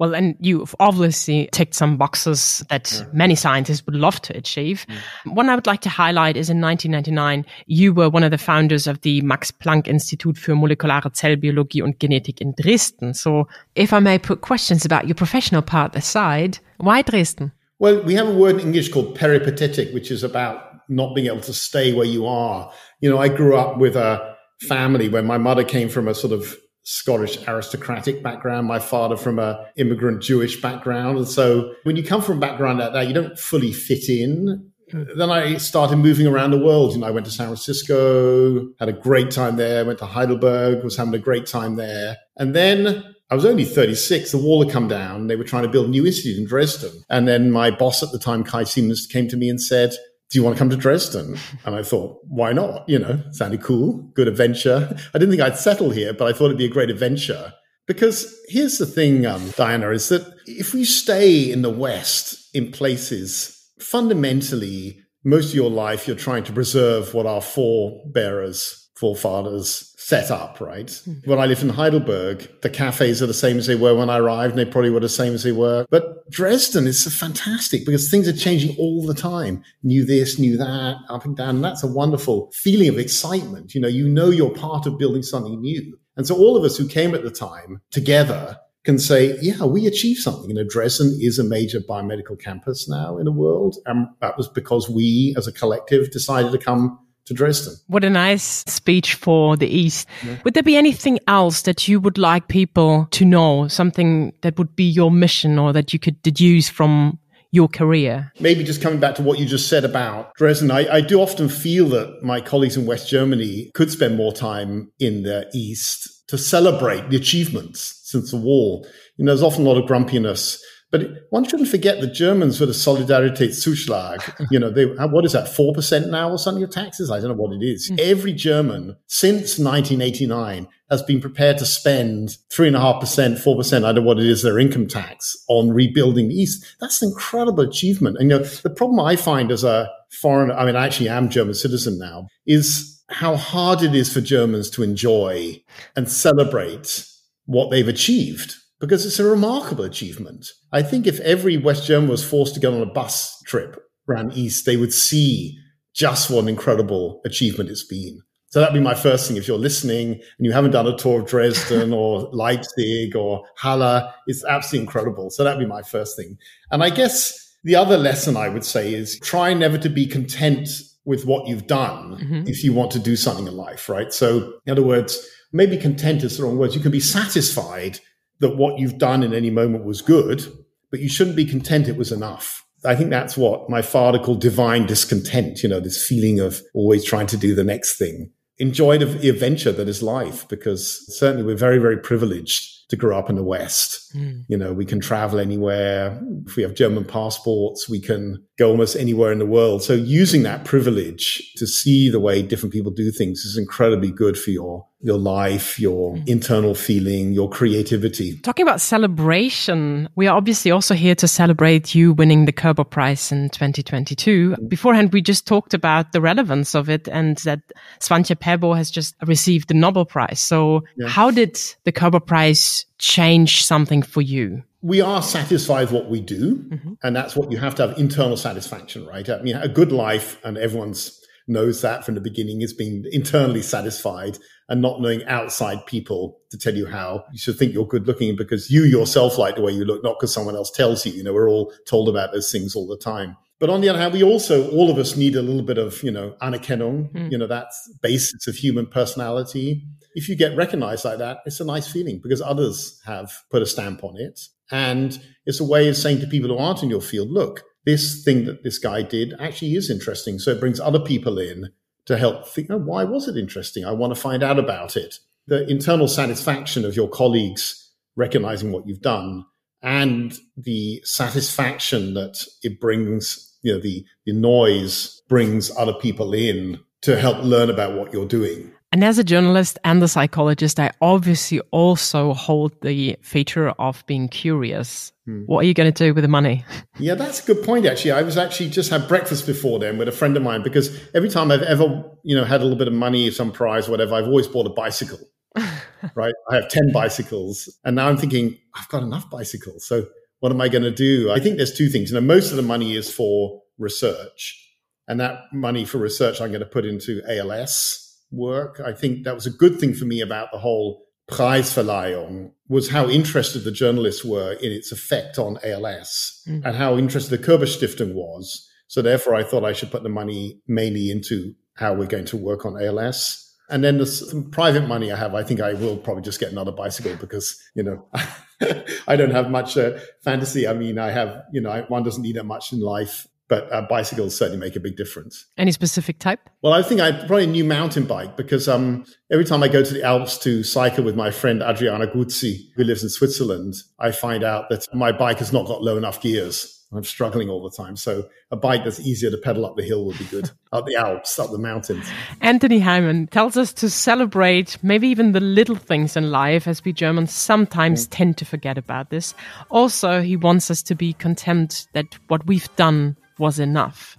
Well, 0.03 0.15
and 0.15 0.35
you've 0.41 0.75
obviously 0.81 1.47
ticked 1.53 1.75
some 1.75 1.95
boxes 1.95 2.61
that 2.67 2.91
yeah. 2.91 3.05
many 3.13 3.35
scientists 3.35 3.85
would 3.85 3.95
love 3.95 4.19
to 4.23 4.35
achieve. 4.35 4.85
Mm. 5.25 5.35
One 5.35 5.49
I 5.49 5.55
would 5.55 5.65
like 5.65 5.79
to 5.79 5.89
highlight 5.89 6.35
is 6.35 6.49
in 6.49 6.59
1999, 6.59 7.45
you 7.67 7.93
were 7.93 8.09
one 8.09 8.25
of 8.25 8.31
the 8.31 8.37
founders 8.37 8.85
of 8.85 8.99
the 8.99 9.21
Max 9.21 9.49
Planck 9.49 9.87
Institute 9.87 10.37
für 10.37 10.55
molekulare 10.55 11.13
Zellbiologie 11.13 11.81
und 11.81 11.99
Genetik 11.99 12.41
in 12.41 12.53
Dresden. 12.53 13.13
So 13.13 13.47
if 13.75 13.93
I 13.93 13.99
may 13.99 14.19
put 14.19 14.41
questions 14.41 14.83
about 14.83 15.07
your 15.07 15.15
professional 15.15 15.61
part 15.61 15.95
aside, 15.95 16.59
why 16.79 17.01
Dresden? 17.01 17.53
Well, 17.79 18.03
we 18.03 18.13
have 18.15 18.27
a 18.27 18.37
word 18.37 18.55
in 18.55 18.67
English 18.67 18.89
called 18.89 19.15
peripatetic, 19.15 19.93
which 19.93 20.11
is 20.11 20.21
about 20.21 20.81
not 20.89 21.15
being 21.15 21.27
able 21.27 21.39
to 21.43 21.53
stay 21.53 21.93
where 21.93 22.05
you 22.05 22.27
are. 22.27 22.69
You 22.99 23.09
know, 23.09 23.19
I 23.19 23.29
grew 23.29 23.55
up 23.55 23.77
with 23.77 23.95
a 23.95 24.35
family 24.67 25.07
where 25.07 25.23
my 25.23 25.37
mother 25.37 25.63
came 25.63 25.87
from 25.87 26.09
a 26.09 26.13
sort 26.13 26.33
of 26.33 26.57
Scottish 26.83 27.37
aristocratic 27.47 28.21
background, 28.21 28.67
my 28.67 28.79
father 28.79 29.15
from 29.15 29.39
a 29.39 29.65
immigrant 29.77 30.21
Jewish 30.21 30.61
background. 30.61 31.17
And 31.17 31.27
so 31.27 31.73
when 31.83 31.95
you 31.95 32.03
come 32.03 32.21
from 32.21 32.37
a 32.37 32.41
background 32.41 32.79
like 32.79 32.93
that, 32.93 33.07
you 33.07 33.13
don't 33.13 33.39
fully 33.39 33.71
fit 33.71 34.09
in. 34.09 34.69
Hmm. 34.91 35.03
Then 35.17 35.29
I 35.29 35.57
started 35.57 35.95
moving 35.97 36.27
around 36.27 36.51
the 36.51 36.59
world. 36.59 36.93
You 36.93 36.99
know, 36.99 37.07
I 37.07 37.11
went 37.11 37.25
to 37.25 37.31
San 37.31 37.47
Francisco, 37.47 38.67
had 38.79 38.89
a 38.89 38.93
great 38.93 39.31
time 39.31 39.55
there, 39.55 39.85
went 39.85 39.99
to 39.99 40.05
Heidelberg, 40.05 40.83
was 40.83 40.97
having 40.97 41.13
a 41.13 41.19
great 41.19 41.45
time 41.45 41.77
there. 41.77 42.17
And 42.37 42.53
then 42.53 43.15
I 43.29 43.35
was 43.35 43.45
only 43.45 43.65
36. 43.65 44.31
The 44.31 44.37
wall 44.37 44.63
had 44.63 44.71
come 44.71 44.87
down. 44.87 45.27
They 45.27 45.35
were 45.35 45.43
trying 45.43 45.63
to 45.63 45.69
build 45.69 45.87
a 45.87 45.89
new 45.89 46.05
institute 46.05 46.37
in 46.37 46.45
Dresden. 46.45 47.03
And 47.09 47.27
then 47.27 47.49
my 47.49 47.71
boss 47.71 48.03
at 48.03 48.11
the 48.11 48.19
time, 48.19 48.43
Kai 48.43 48.63
Simons, 48.63 49.07
came 49.07 49.27
to 49.29 49.37
me 49.37 49.49
and 49.49 49.61
said, 49.61 49.93
do 50.33 50.39
you 50.39 50.43
want 50.43 50.55
to 50.55 50.59
come 50.59 50.71
to 50.71 50.75
Dresden? 50.75 51.37
And 51.63 51.75
I 51.75 51.83
thought, 51.83 52.19
why 52.27 52.53
not? 52.53 52.89
You 52.89 52.97
know, 52.97 53.21
sounded 53.33 53.61
cool, 53.61 53.97
good 54.15 54.27
adventure. 54.27 54.89
I 55.13 55.19
didn't 55.19 55.29
think 55.29 55.43
I'd 55.43 55.59
settle 55.59 55.91
here, 55.91 56.11
but 56.11 56.27
I 56.27 56.33
thought 56.33 56.45
it'd 56.45 56.57
be 56.57 56.65
a 56.65 56.69
great 56.69 56.89
adventure. 56.89 57.53
Because 57.85 58.35
here's 58.47 58.79
the 58.79 58.87
thing, 58.87 59.27
um, 59.27 59.51
Diana, 59.55 59.91
is 59.91 60.09
that 60.09 60.25
if 60.47 60.73
we 60.73 60.85
stay 60.85 61.51
in 61.51 61.61
the 61.61 61.69
West 61.69 62.49
in 62.55 62.71
places, 62.71 63.63
fundamentally, 63.77 65.03
most 65.23 65.49
of 65.49 65.55
your 65.55 65.69
life, 65.69 66.07
you're 66.07 66.17
trying 66.17 66.45
to 66.45 66.51
preserve 66.51 67.13
what 67.13 67.27
our 67.27 67.41
forebearers, 67.41 68.82
forefathers 69.03 69.93
set 69.97 70.31
up, 70.31 70.61
right? 70.61 70.87
Mm-hmm. 70.87 71.29
When 71.29 71.39
I 71.39 71.45
lived 71.45 71.61
in 71.61 71.67
Heidelberg, 71.67 72.49
the 72.61 72.69
cafes 72.69 73.21
are 73.21 73.27
the 73.27 73.33
same 73.33 73.57
as 73.57 73.67
they 73.67 73.75
were 73.75 73.93
when 73.93 74.09
I 74.09 74.17
arrived, 74.17 74.51
and 74.51 74.59
they 74.59 74.71
probably 74.71 74.91
were 74.91 75.01
the 75.01 75.09
same 75.09 75.33
as 75.33 75.43
they 75.43 75.51
were. 75.51 75.85
But 75.89 76.29
Dresden 76.31 76.87
is 76.87 77.05
fantastic 77.13 77.85
because 77.85 78.09
things 78.09 78.29
are 78.29 78.33
changing 78.33 78.77
all 78.77 79.05
the 79.05 79.13
time. 79.13 79.61
New 79.83 80.05
this, 80.05 80.39
new 80.39 80.55
that, 80.55 80.95
up 81.09 81.25
and 81.25 81.35
down. 81.35 81.61
That's 81.61 81.83
a 81.83 81.87
wonderful 81.87 82.49
feeling 82.53 82.87
of 82.87 82.97
excitement. 82.97 83.75
You 83.75 83.81
know, 83.81 83.89
you 83.89 84.07
know 84.07 84.29
you're 84.29 84.55
part 84.55 84.85
of 84.87 84.97
building 84.97 85.21
something 85.21 85.59
new. 85.59 85.99
And 86.15 86.25
so 86.25 86.37
all 86.37 86.55
of 86.55 86.63
us 86.63 86.77
who 86.77 86.87
came 86.87 87.13
at 87.13 87.23
the 87.23 87.31
time 87.31 87.81
together 87.91 88.57
can 88.85 88.99
say, 88.99 89.37
yeah, 89.41 89.65
we 89.65 89.85
achieved 89.85 90.21
something. 90.21 90.49
You 90.49 90.55
know, 90.55 90.65
Dresden 90.67 91.17
is 91.19 91.39
a 91.39 91.43
major 91.43 91.81
biomedical 91.81 92.39
campus 92.39 92.87
now 92.87 93.17
in 93.17 93.25
the 93.25 93.31
world. 93.31 93.75
And 93.85 94.07
that 94.21 94.37
was 94.37 94.47
because 94.47 94.89
we 94.89 95.33
as 95.37 95.47
a 95.47 95.53
collective 95.53 96.11
decided 96.11 96.53
to 96.53 96.57
come 96.57 96.99
to 97.25 97.33
Dresden. 97.33 97.75
What 97.87 98.03
a 98.03 98.09
nice 98.09 98.63
speech 98.67 99.15
for 99.15 99.55
the 99.57 99.67
East. 99.67 100.07
Yeah. 100.25 100.37
Would 100.43 100.53
there 100.53 100.63
be 100.63 100.75
anything 100.75 101.19
else 101.27 101.61
that 101.63 101.87
you 101.87 101.99
would 101.99 102.17
like 102.17 102.47
people 102.47 103.07
to 103.11 103.25
know? 103.25 103.67
Something 103.67 104.33
that 104.41 104.57
would 104.57 104.75
be 104.75 104.83
your 104.83 105.11
mission 105.11 105.57
or 105.57 105.73
that 105.73 105.93
you 105.93 105.99
could 105.99 106.21
deduce 106.21 106.69
from 106.69 107.19
your 107.51 107.67
career? 107.67 108.31
Maybe 108.39 108.63
just 108.63 108.81
coming 108.81 108.99
back 108.99 109.15
to 109.15 109.23
what 109.23 109.39
you 109.39 109.45
just 109.45 109.69
said 109.69 109.85
about 109.85 110.33
Dresden, 110.35 110.71
I, 110.71 110.95
I, 110.95 111.01
do 111.01 111.21
often 111.21 111.49
feel 111.49 111.87
that 111.89 112.23
my 112.23 112.41
colleagues 112.41 112.75
in 112.75 112.85
West 112.85 113.09
Germany 113.09 113.71
could 113.75 113.91
spend 113.91 114.17
more 114.17 114.33
time 114.33 114.91
in 114.99 115.23
the 115.23 115.49
East 115.53 116.09
to 116.27 116.37
celebrate 116.37 117.09
the 117.09 117.15
achievements 117.15 118.01
since 118.03 118.31
the 118.31 118.37
war. 118.37 118.83
You 119.17 119.25
know, 119.25 119.31
there's 119.31 119.43
often 119.43 119.65
a 119.65 119.69
lot 119.69 119.77
of 119.77 119.87
grumpiness 119.87 120.59
but 120.93 121.25
one 121.31 121.43
shouldn't 121.43 121.69
forget 121.69 122.01
the 122.01 122.07
Germans 122.07 122.59
with 122.59 122.69
the 122.69 122.75
Solidaritätszuschlag. 122.75 124.47
You 124.51 124.59
know, 124.59 124.69
they, 124.69 124.85
what 124.85 125.25
is 125.25 125.31
that, 125.31 125.47
4% 125.47 126.11
now 126.11 126.29
or 126.29 126.37
something 126.37 126.63
of 126.63 126.69
taxes? 126.69 127.09
I 127.09 127.19
don't 127.19 127.29
know 127.29 127.41
what 127.41 127.55
it 127.55 127.65
is. 127.65 127.89
Mm. 127.89 127.99
Every 127.99 128.33
German 128.33 128.97
since 129.07 129.57
1989 129.57 130.67
has 130.91 131.01
been 131.01 131.19
prepared 131.19 131.57
to 131.57 131.65
spend 131.65 132.37
3.5%, 132.53 133.41
4%, 133.41 133.77
I 133.77 133.79
don't 133.79 133.95
know 133.95 134.01
what 134.03 134.19
it 134.19 134.27
is, 134.27 134.43
their 134.43 134.59
income 134.59 134.85
tax 134.85 135.35
on 135.49 135.71
rebuilding 135.71 136.27
the 136.27 136.35
East. 136.35 136.63
That's 136.79 137.01
an 137.01 137.09
incredible 137.09 137.61
achievement. 137.61 138.17
And, 138.19 138.29
you 138.29 138.37
know, 138.37 138.43
the 138.43 138.69
problem 138.69 138.99
I 138.99 139.15
find 139.15 139.51
as 139.51 139.63
a 139.63 139.89
foreigner, 140.21 140.53
I 140.53 140.65
mean, 140.65 140.75
I 140.75 140.85
actually 140.85 141.09
am 141.09 141.29
German 141.29 141.55
citizen 141.55 141.97
now, 141.97 142.27
is 142.45 143.03
how 143.09 143.35
hard 143.35 143.81
it 143.81 143.95
is 143.95 144.13
for 144.13 144.21
Germans 144.21 144.69
to 144.71 144.83
enjoy 144.83 145.63
and 145.95 146.07
celebrate 146.07 147.07
what 147.45 147.71
they've 147.71 147.87
achieved 147.87 148.57
because 148.83 149.05
it's 149.05 149.17
a 149.17 149.23
remarkable 149.23 149.85
achievement. 149.85 150.45
I 150.73 150.81
think 150.81 151.07
if 151.07 151.21
every 151.21 151.55
West 151.55 151.87
German 151.87 152.09
was 152.09 152.21
forced 152.21 152.53
to 152.55 152.59
go 152.59 152.73
on 152.75 152.81
a 152.81 152.85
bus 152.85 153.41
trip 153.45 153.81
around 154.09 154.33
East, 154.33 154.65
they 154.65 154.75
would 154.75 154.91
see 154.91 155.57
just 155.93 156.29
what 156.29 156.41
an 156.41 156.49
incredible 156.49 157.21
achievement 157.23 157.69
it's 157.69 157.85
been. 157.85 158.19
So 158.49 158.59
that'd 158.59 158.73
be 158.73 158.81
my 158.81 158.93
first 158.93 159.25
thing. 159.25 159.37
If 159.37 159.47
you're 159.47 159.57
listening 159.57 160.11
and 160.11 160.21
you 160.45 160.51
haven't 160.51 160.71
done 160.71 160.85
a 160.85 160.97
tour 160.97 161.21
of 161.21 161.27
Dresden 161.27 161.93
or 161.93 162.29
Leipzig 162.33 163.15
or 163.15 163.45
Halle, 163.55 164.11
it's 164.27 164.43
absolutely 164.43 164.85
incredible. 164.85 165.29
So 165.29 165.45
that'd 165.45 165.59
be 165.59 165.65
my 165.65 165.81
first 165.81 166.17
thing. 166.17 166.37
And 166.69 166.83
I 166.83 166.89
guess 166.89 167.55
the 167.63 167.77
other 167.77 167.97
lesson 167.97 168.35
I 168.35 168.49
would 168.49 168.65
say 168.65 168.93
is 168.93 169.17
try 169.19 169.53
never 169.53 169.77
to 169.77 169.89
be 169.89 170.05
content 170.05 170.67
with 171.05 171.25
what 171.25 171.47
you've 171.47 171.67
done 171.67 172.17
mm-hmm. 172.17 172.47
if 172.47 172.65
you 172.65 172.73
want 172.73 172.91
to 172.91 172.99
do 172.99 173.15
something 173.15 173.47
in 173.47 173.55
life, 173.55 173.87
right? 173.87 174.11
So 174.11 174.55
in 174.65 174.73
other 174.73 174.83
words, 174.83 175.25
maybe 175.53 175.77
content 175.77 176.21
is 176.25 176.37
the 176.37 176.43
wrong 176.43 176.57
word. 176.57 176.75
You 176.75 176.81
can 176.81 176.91
be 176.91 176.99
satisfied 176.99 178.01
that 178.43 178.57
what 178.57 178.77
you've 178.77 178.97
done 178.97 179.23
in 179.23 179.33
any 179.33 179.49
moment 179.49 179.85
was 179.85 180.01
good, 180.01 180.45
but 180.91 180.99
you 180.99 181.07
shouldn't 181.07 181.37
be 181.37 181.45
content 181.45 181.87
it 181.87 181.95
was 181.95 182.11
enough. 182.11 182.65
I 182.85 182.93
think 182.93 183.09
that's 183.09 183.37
what 183.37 183.69
my 183.69 183.81
father 183.81 184.19
called 184.19 184.41
divine 184.41 184.85
discontent, 184.85 185.63
you 185.63 185.69
know, 185.69 185.79
this 185.79 186.05
feeling 186.05 186.41
of 186.41 186.61
always 186.73 187.05
trying 187.05 187.27
to 187.27 187.37
do 187.37 187.55
the 187.55 187.63
next 187.63 187.97
thing. 187.97 188.31
Enjoy 188.57 188.97
the 188.97 189.29
adventure 189.29 189.71
that 189.71 189.87
is 189.87 190.03
life 190.03 190.45
because 190.49 191.05
certainly 191.17 191.45
we're 191.45 191.55
very, 191.55 191.77
very 191.77 191.97
privileged 191.97 192.89
to 192.89 192.97
grow 192.97 193.17
up 193.17 193.29
in 193.29 193.37
the 193.37 193.43
West. 193.43 194.13
Mm. 194.13 194.43
You 194.49 194.57
know, 194.57 194.73
we 194.73 194.85
can 194.85 194.99
travel 194.99 195.39
anywhere. 195.39 196.21
If 196.45 196.57
we 196.57 196.63
have 196.63 196.75
German 196.75 197.05
passports, 197.05 197.87
we 197.87 198.01
can 198.01 198.43
go 198.57 198.69
almost 198.69 198.95
anywhere 198.95 199.31
in 199.31 199.39
the 199.39 199.45
world. 199.45 199.81
So 199.83 199.93
using 199.93 200.43
that 200.43 200.63
privilege 200.63 201.53
to 201.57 201.65
see 201.65 202.09
the 202.09 202.19
way 202.19 202.41
different 202.41 202.73
people 202.73 202.91
do 202.91 203.11
things 203.11 203.45
is 203.45 203.57
incredibly 203.57 204.11
good 204.11 204.37
for 204.37 204.51
your 204.51 204.87
your 205.05 205.17
life, 205.17 205.77
your 205.81 206.15
mm. 206.15 206.27
internal 206.29 206.73
feeling, 206.73 207.33
your 207.33 207.49
creativity. 207.49 208.37
Talking 208.37 208.65
about 208.65 208.79
celebration, 208.79 210.07
we 210.15 210.27
are 210.27 210.37
obviously 210.37 210.71
also 210.71 210.95
here 210.95 211.13
to 211.15 211.27
celebrate 211.27 211.93
you 211.93 212.13
winning 212.13 212.45
the 212.45 212.53
Körber 212.53 212.89
Prize 212.89 213.29
in 213.29 213.49
2022. 213.49 214.51
Mm. 214.51 214.69
Beforehand, 214.69 215.11
we 215.11 215.21
just 215.21 215.45
talked 215.45 215.73
about 215.73 216.13
the 216.13 216.21
relevance 216.21 216.73
of 216.73 216.89
it 216.89 217.09
and 217.09 217.35
that 217.39 217.59
Svante 217.99 218.33
Pääbo 218.35 218.77
has 218.77 218.89
just 218.89 219.15
received 219.25 219.67
the 219.67 219.73
Nobel 219.73 220.05
Prize. 220.05 220.39
So 220.39 220.83
how 221.05 221.31
did 221.31 221.59
the 221.83 221.91
Körber 221.91 222.25
Prize 222.25 222.85
change 222.97 223.65
something 223.65 224.03
for 224.03 224.21
you? 224.21 224.63
We 224.83 225.01
are 225.01 225.23
satisfied 225.23 225.83
with 225.83 225.93
what 225.93 226.09
we 226.09 226.21
do, 226.21 226.57
mm-hmm. 226.57 226.93
and 227.01 227.15
that's 227.15 227.35
what 227.35 227.51
you 227.51 227.57
have 227.57 227.73
to 227.75 227.87
have 227.87 227.97
internal 227.97 228.37
satisfaction, 228.37 229.05
right? 229.07 229.27
I 229.29 229.41
mean, 229.41 229.55
a 229.55 229.69
good 229.69 229.91
life, 229.91 230.39
and 230.43 230.57
everyone's 230.57 231.19
knows 231.47 231.81
that 231.81 232.05
from 232.05 232.15
the 232.15 232.21
beginning 232.21 232.61
is 232.61 232.73
being 232.73 233.03
internally 233.11 233.61
satisfied 233.61 234.37
and 234.69 234.81
not 234.81 235.01
knowing 235.01 235.23
outside 235.25 235.85
people 235.85 236.39
to 236.49 236.57
tell 236.57 236.73
you 236.73 236.85
how 236.85 237.23
you 237.31 237.37
should 237.37 237.57
think 237.57 237.73
you're 237.73 237.85
good 237.85 238.07
looking 238.07 238.35
because 238.35 238.71
you 238.71 238.83
yourself 238.83 239.37
like 239.37 239.55
the 239.55 239.61
way 239.61 239.71
you 239.71 239.83
look, 239.83 240.03
not 240.03 240.17
because 240.17 240.33
someone 240.33 240.55
else 240.55 240.71
tells 240.71 241.05
you. 241.05 241.11
You 241.11 241.23
know, 241.23 241.33
we're 241.33 241.49
all 241.49 241.73
told 241.85 242.07
about 242.07 242.31
those 242.31 242.51
things 242.51 242.75
all 242.75 242.87
the 242.87 242.97
time. 242.97 243.35
But 243.59 243.69
on 243.69 243.81
the 243.81 243.89
other 243.89 243.99
hand, 243.99 244.13
we 244.13 244.23
also, 244.23 244.69
all 244.71 244.89
of 244.89 244.97
us 244.97 245.15
need 245.15 245.35
a 245.35 245.41
little 245.41 245.61
bit 245.61 245.77
of, 245.77 246.01
you 246.03 246.11
know, 246.11 246.35
Anerkennung, 246.41 247.11
mm. 247.13 247.31
you 247.31 247.37
know, 247.37 247.47
that's 247.47 247.89
basis 248.01 248.47
of 248.47 248.55
human 248.55 248.85
personality. 248.85 249.85
If 250.15 250.27
you 250.27 250.35
get 250.35 250.55
recognized 250.55 251.05
like 251.05 251.19
that, 251.19 251.37
it's 251.45 251.59
a 251.59 251.65
nice 251.65 251.89
feeling 251.89 252.19
because 252.21 252.41
others 252.41 253.01
have 253.05 253.31
put 253.51 253.61
a 253.61 253.65
stamp 253.65 254.03
on 254.03 254.17
it. 254.17 254.39
And 254.71 255.19
it's 255.45 255.59
a 255.59 255.65
way 255.65 255.87
of 255.87 255.97
saying 255.97 256.19
to 256.21 256.27
people 256.27 256.49
who 256.49 256.57
aren't 256.57 256.83
in 256.83 256.89
your 256.89 257.01
field, 257.01 257.29
look, 257.29 257.63
this 257.85 258.23
thing 258.23 258.45
that 258.45 258.63
this 258.63 258.77
guy 258.77 259.01
did 259.01 259.33
actually 259.39 259.75
is 259.75 259.89
interesting. 259.89 260.39
So 260.39 260.51
it 260.51 260.59
brings 260.59 260.79
other 260.79 260.99
people 260.99 261.37
in 261.37 261.71
to 262.05 262.17
help 262.17 262.47
think, 262.47 262.67
oh, 262.69 262.77
why 262.77 263.03
was 263.03 263.27
it 263.27 263.37
interesting? 263.37 263.85
I 263.85 263.91
want 263.91 264.13
to 264.13 264.19
find 264.19 264.43
out 264.43 264.59
about 264.59 264.95
it. 264.95 265.15
The 265.47 265.69
internal 265.69 266.07
satisfaction 266.07 266.85
of 266.85 266.95
your 266.95 267.09
colleagues 267.09 267.91
recognizing 268.15 268.71
what 268.71 268.87
you've 268.87 269.01
done 269.01 269.45
and 269.81 270.37
the 270.55 271.01
satisfaction 271.03 272.13
that 272.13 272.45
it 272.61 272.79
brings, 272.79 273.57
you 273.61 273.73
know, 273.73 273.81
the, 273.81 274.05
the 274.25 274.33
noise 274.33 275.21
brings 275.27 275.75
other 275.77 275.93
people 275.93 276.33
in 276.33 276.79
to 277.01 277.19
help 277.19 277.43
learn 277.43 277.69
about 277.69 277.97
what 277.97 278.13
you're 278.13 278.25
doing. 278.25 278.72
And 278.93 279.03
as 279.03 279.17
a 279.17 279.23
journalist 279.23 279.79
and 279.83 280.03
a 280.03 280.07
psychologist, 280.07 280.79
I 280.79 280.91
obviously 281.01 281.59
also 281.71 282.31
hold 282.35 282.79
the 282.81 283.17
feature 283.23 283.69
of 283.69 284.05
being 284.05 284.29
curious. 284.29 285.11
Hmm. 285.25 285.45
What 285.47 285.65
are 285.65 285.67
you 285.67 285.73
going 285.73 285.91
to 285.91 286.05
do 286.05 286.13
with 286.13 286.23
the 286.23 286.27
money? 286.27 286.63
Yeah, 286.99 287.15
that's 287.15 287.43
a 287.43 287.53
good 287.55 287.65
point. 287.65 287.87
Actually, 287.87 288.11
I 288.11 288.21
was 288.21 288.37
actually 288.37 288.69
just 288.69 288.91
had 288.91 289.07
breakfast 289.07 289.47
before 289.47 289.79
then 289.79 289.97
with 289.97 290.07
a 290.07 290.11
friend 290.11 290.37
of 290.37 290.43
mine 290.43 290.61
because 290.61 290.95
every 291.15 291.27
time 291.27 291.49
I've 291.49 291.63
ever, 291.63 292.03
you 292.21 292.35
know, 292.35 292.43
had 292.43 292.61
a 292.61 292.63
little 292.63 292.77
bit 292.77 292.87
of 292.87 292.93
money, 292.93 293.31
some 293.31 293.51
prize, 293.51 293.89
whatever, 293.89 294.13
I've 294.13 294.27
always 294.27 294.47
bought 294.47 294.67
a 294.67 294.69
bicycle. 294.69 295.17
right? 296.15 296.35
I 296.51 296.55
have 296.55 296.69
10 296.69 296.91
bicycles. 296.93 297.75
And 297.83 297.95
now 297.95 298.09
I'm 298.09 298.17
thinking, 298.17 298.59
I've 298.75 298.87
got 298.89 299.01
enough 299.01 299.27
bicycles. 299.31 299.87
So 299.87 300.05
what 300.39 300.51
am 300.51 300.61
I 300.61 300.69
going 300.69 300.83
to 300.83 300.91
do? 300.91 301.31
I 301.31 301.39
think 301.39 301.57
there's 301.57 301.75
two 301.75 301.89
things. 301.89 302.11
You 302.11 302.15
know, 302.15 302.21
most 302.21 302.51
of 302.51 302.57
the 302.57 302.61
money 302.61 302.95
is 302.95 303.11
for 303.11 303.59
research. 303.79 304.59
And 305.07 305.19
that 305.19 305.45
money 305.51 305.83
for 305.83 305.97
research 305.97 306.41
I'm 306.41 306.49
going 306.49 306.59
to 306.61 306.67
put 306.67 306.85
into 306.85 307.23
ALS 307.27 308.03
work. 308.33 308.81
I 308.83 308.93
think 308.93 309.23
that 309.23 309.35
was 309.35 309.45
a 309.45 309.51
good 309.51 309.79
thing 309.79 309.93
for 309.93 310.05
me 310.05 310.21
about 310.21 310.51
the 310.51 310.59
whole 310.59 311.03
Preisverleihung 311.31 312.51
was 312.67 312.89
how 312.89 313.07
interested 313.07 313.63
the 313.63 313.71
journalists 313.71 314.25
were 314.25 314.53
in 314.53 314.71
its 314.71 314.91
effect 314.91 315.39
on 315.39 315.57
ALS 315.63 316.43
mm. 316.47 316.61
and 316.65 316.75
how 316.75 316.97
interested 316.97 317.39
the 317.39 317.45
Körber 317.45 317.63
Stiftung 317.63 318.13
was. 318.13 318.69
So 318.87 319.01
therefore, 319.01 319.35
I 319.35 319.43
thought 319.43 319.63
I 319.63 319.73
should 319.73 319.91
put 319.91 320.03
the 320.03 320.09
money 320.09 320.59
mainly 320.67 321.09
into 321.09 321.53
how 321.75 321.93
we're 321.93 322.07
going 322.07 322.25
to 322.25 322.37
work 322.37 322.65
on 322.65 322.81
ALS. 322.81 323.39
And 323.69 323.83
then 323.83 323.97
the 323.97 324.49
private 324.51 324.87
money 324.87 325.11
I 325.11 325.15
have, 325.15 325.33
I 325.33 325.43
think 325.43 325.61
I 325.61 325.73
will 325.73 325.97
probably 325.97 326.23
just 326.23 326.39
get 326.39 326.51
another 326.51 326.71
bicycle 326.71 327.15
because, 327.15 327.59
you 327.73 327.83
know, 327.83 328.05
I 329.07 329.15
don't 329.15 329.31
have 329.31 329.49
much 329.49 329.77
uh, 329.77 329.97
fantasy. 330.23 330.67
I 330.67 330.73
mean, 330.73 330.99
I 330.99 331.11
have, 331.11 331.43
you 331.51 331.61
know, 331.61 331.85
one 331.87 332.03
doesn't 332.03 332.21
need 332.21 332.35
that 332.35 332.45
much 332.45 332.73
in 332.73 332.81
life 332.81 333.27
but 333.53 333.71
uh, 333.71 333.83
bicycles 333.83 334.35
certainly 334.35 334.59
make 334.59 334.75
a 334.75 334.79
big 334.79 334.97
difference. 334.97 335.45
Any 335.59 335.71
specific 335.71 336.17
type? 336.17 336.49
Well, 336.63 336.73
I 336.73 336.81
think 336.81 337.01
I 337.01 337.11
probably 337.11 337.43
a 337.43 337.47
new 337.47 337.63
mountain 337.63 338.07
bike 338.07 338.35
because 338.35 338.67
um, 338.67 339.05
every 339.31 339.45
time 339.45 339.61
I 339.61 339.67
go 339.67 339.83
to 339.83 339.93
the 339.93 340.01
Alps 340.01 340.39
to 340.39 340.63
cycle 340.63 341.03
with 341.03 341.15
my 341.15 341.29
friend 341.29 341.61
Adriano 341.61 342.07
Aguzzi, 342.07 342.71
who 342.75 342.83
lives 342.83 343.03
in 343.03 343.09
Switzerland, 343.09 343.75
I 343.99 344.11
find 344.11 344.43
out 344.43 344.69
that 344.69 344.87
my 344.91 345.11
bike 345.11 345.37
has 345.37 345.53
not 345.53 345.67
got 345.67 345.83
low 345.83 345.97
enough 345.97 346.19
gears. 346.19 346.83
I'm 346.91 347.03
struggling 347.03 347.47
all 347.47 347.61
the 347.61 347.75
time. 347.75 347.95
So 347.95 348.27
a 348.49 348.55
bike 348.55 348.83
that's 348.83 348.99
easier 348.99 349.29
to 349.29 349.37
pedal 349.37 349.67
up 349.67 349.75
the 349.75 349.83
hill 349.83 350.03
would 350.05 350.17
be 350.17 350.25
good. 350.25 350.49
up 350.71 350.87
the 350.87 350.95
Alps, 350.95 351.37
up 351.37 351.51
the 351.51 351.59
mountains. 351.59 352.07
Anthony 352.41 352.79
Hyman 352.79 353.27
tells 353.27 353.55
us 353.55 353.71
to 353.73 353.89
celebrate 353.89 354.83
maybe 354.83 355.09
even 355.09 355.33
the 355.33 355.39
little 355.39 355.75
things 355.75 356.17
in 356.17 356.31
life, 356.31 356.67
as 356.67 356.83
we 356.83 356.91
Germans 356.91 357.31
sometimes 357.31 358.07
mm. 358.07 358.11
tend 358.11 358.37
to 358.37 358.45
forget 358.45 358.79
about 358.79 359.11
this. 359.11 359.35
Also, 359.69 360.23
he 360.23 360.35
wants 360.35 360.71
us 360.71 360.81
to 360.83 360.95
be 360.95 361.13
content 361.13 361.87
that 361.93 362.17
what 362.29 362.47
we've 362.47 362.75
done 362.77 363.15
was 363.39 363.59
enough. 363.59 364.17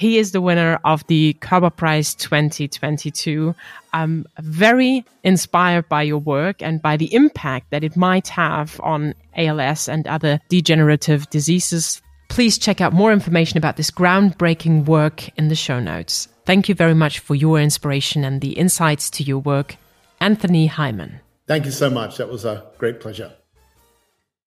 He 0.00 0.16
is 0.16 0.32
the 0.32 0.40
winner 0.40 0.80
of 0.82 1.06
the 1.08 1.36
Körber 1.40 1.76
Prize 1.76 2.14
2022. 2.14 3.54
I'm 3.92 4.24
very 4.38 5.04
inspired 5.22 5.90
by 5.90 6.04
your 6.04 6.20
work 6.20 6.62
and 6.62 6.80
by 6.80 6.96
the 6.96 7.12
impact 7.14 7.70
that 7.70 7.84
it 7.84 7.98
might 7.98 8.28
have 8.28 8.80
on 8.82 9.14
ALS 9.36 9.90
and 9.90 10.06
other 10.06 10.40
degenerative 10.48 11.28
diseases. 11.28 12.00
Please 12.30 12.56
check 12.56 12.80
out 12.80 12.94
more 12.94 13.12
information 13.12 13.58
about 13.58 13.76
this 13.76 13.90
groundbreaking 13.90 14.86
work 14.86 15.28
in 15.36 15.48
the 15.48 15.54
show 15.54 15.78
notes. 15.78 16.28
Thank 16.46 16.70
you 16.70 16.74
very 16.74 16.94
much 16.94 17.18
for 17.18 17.34
your 17.34 17.60
inspiration 17.60 18.24
and 18.24 18.40
the 18.40 18.52
insights 18.52 19.10
to 19.10 19.22
your 19.22 19.40
work, 19.40 19.76
Anthony 20.18 20.66
Hyman. 20.66 21.20
Thank 21.46 21.66
you 21.66 21.72
so 21.72 21.90
much. 21.90 22.16
That 22.16 22.30
was 22.30 22.46
a 22.46 22.64
great 22.78 23.00
pleasure. 23.00 23.32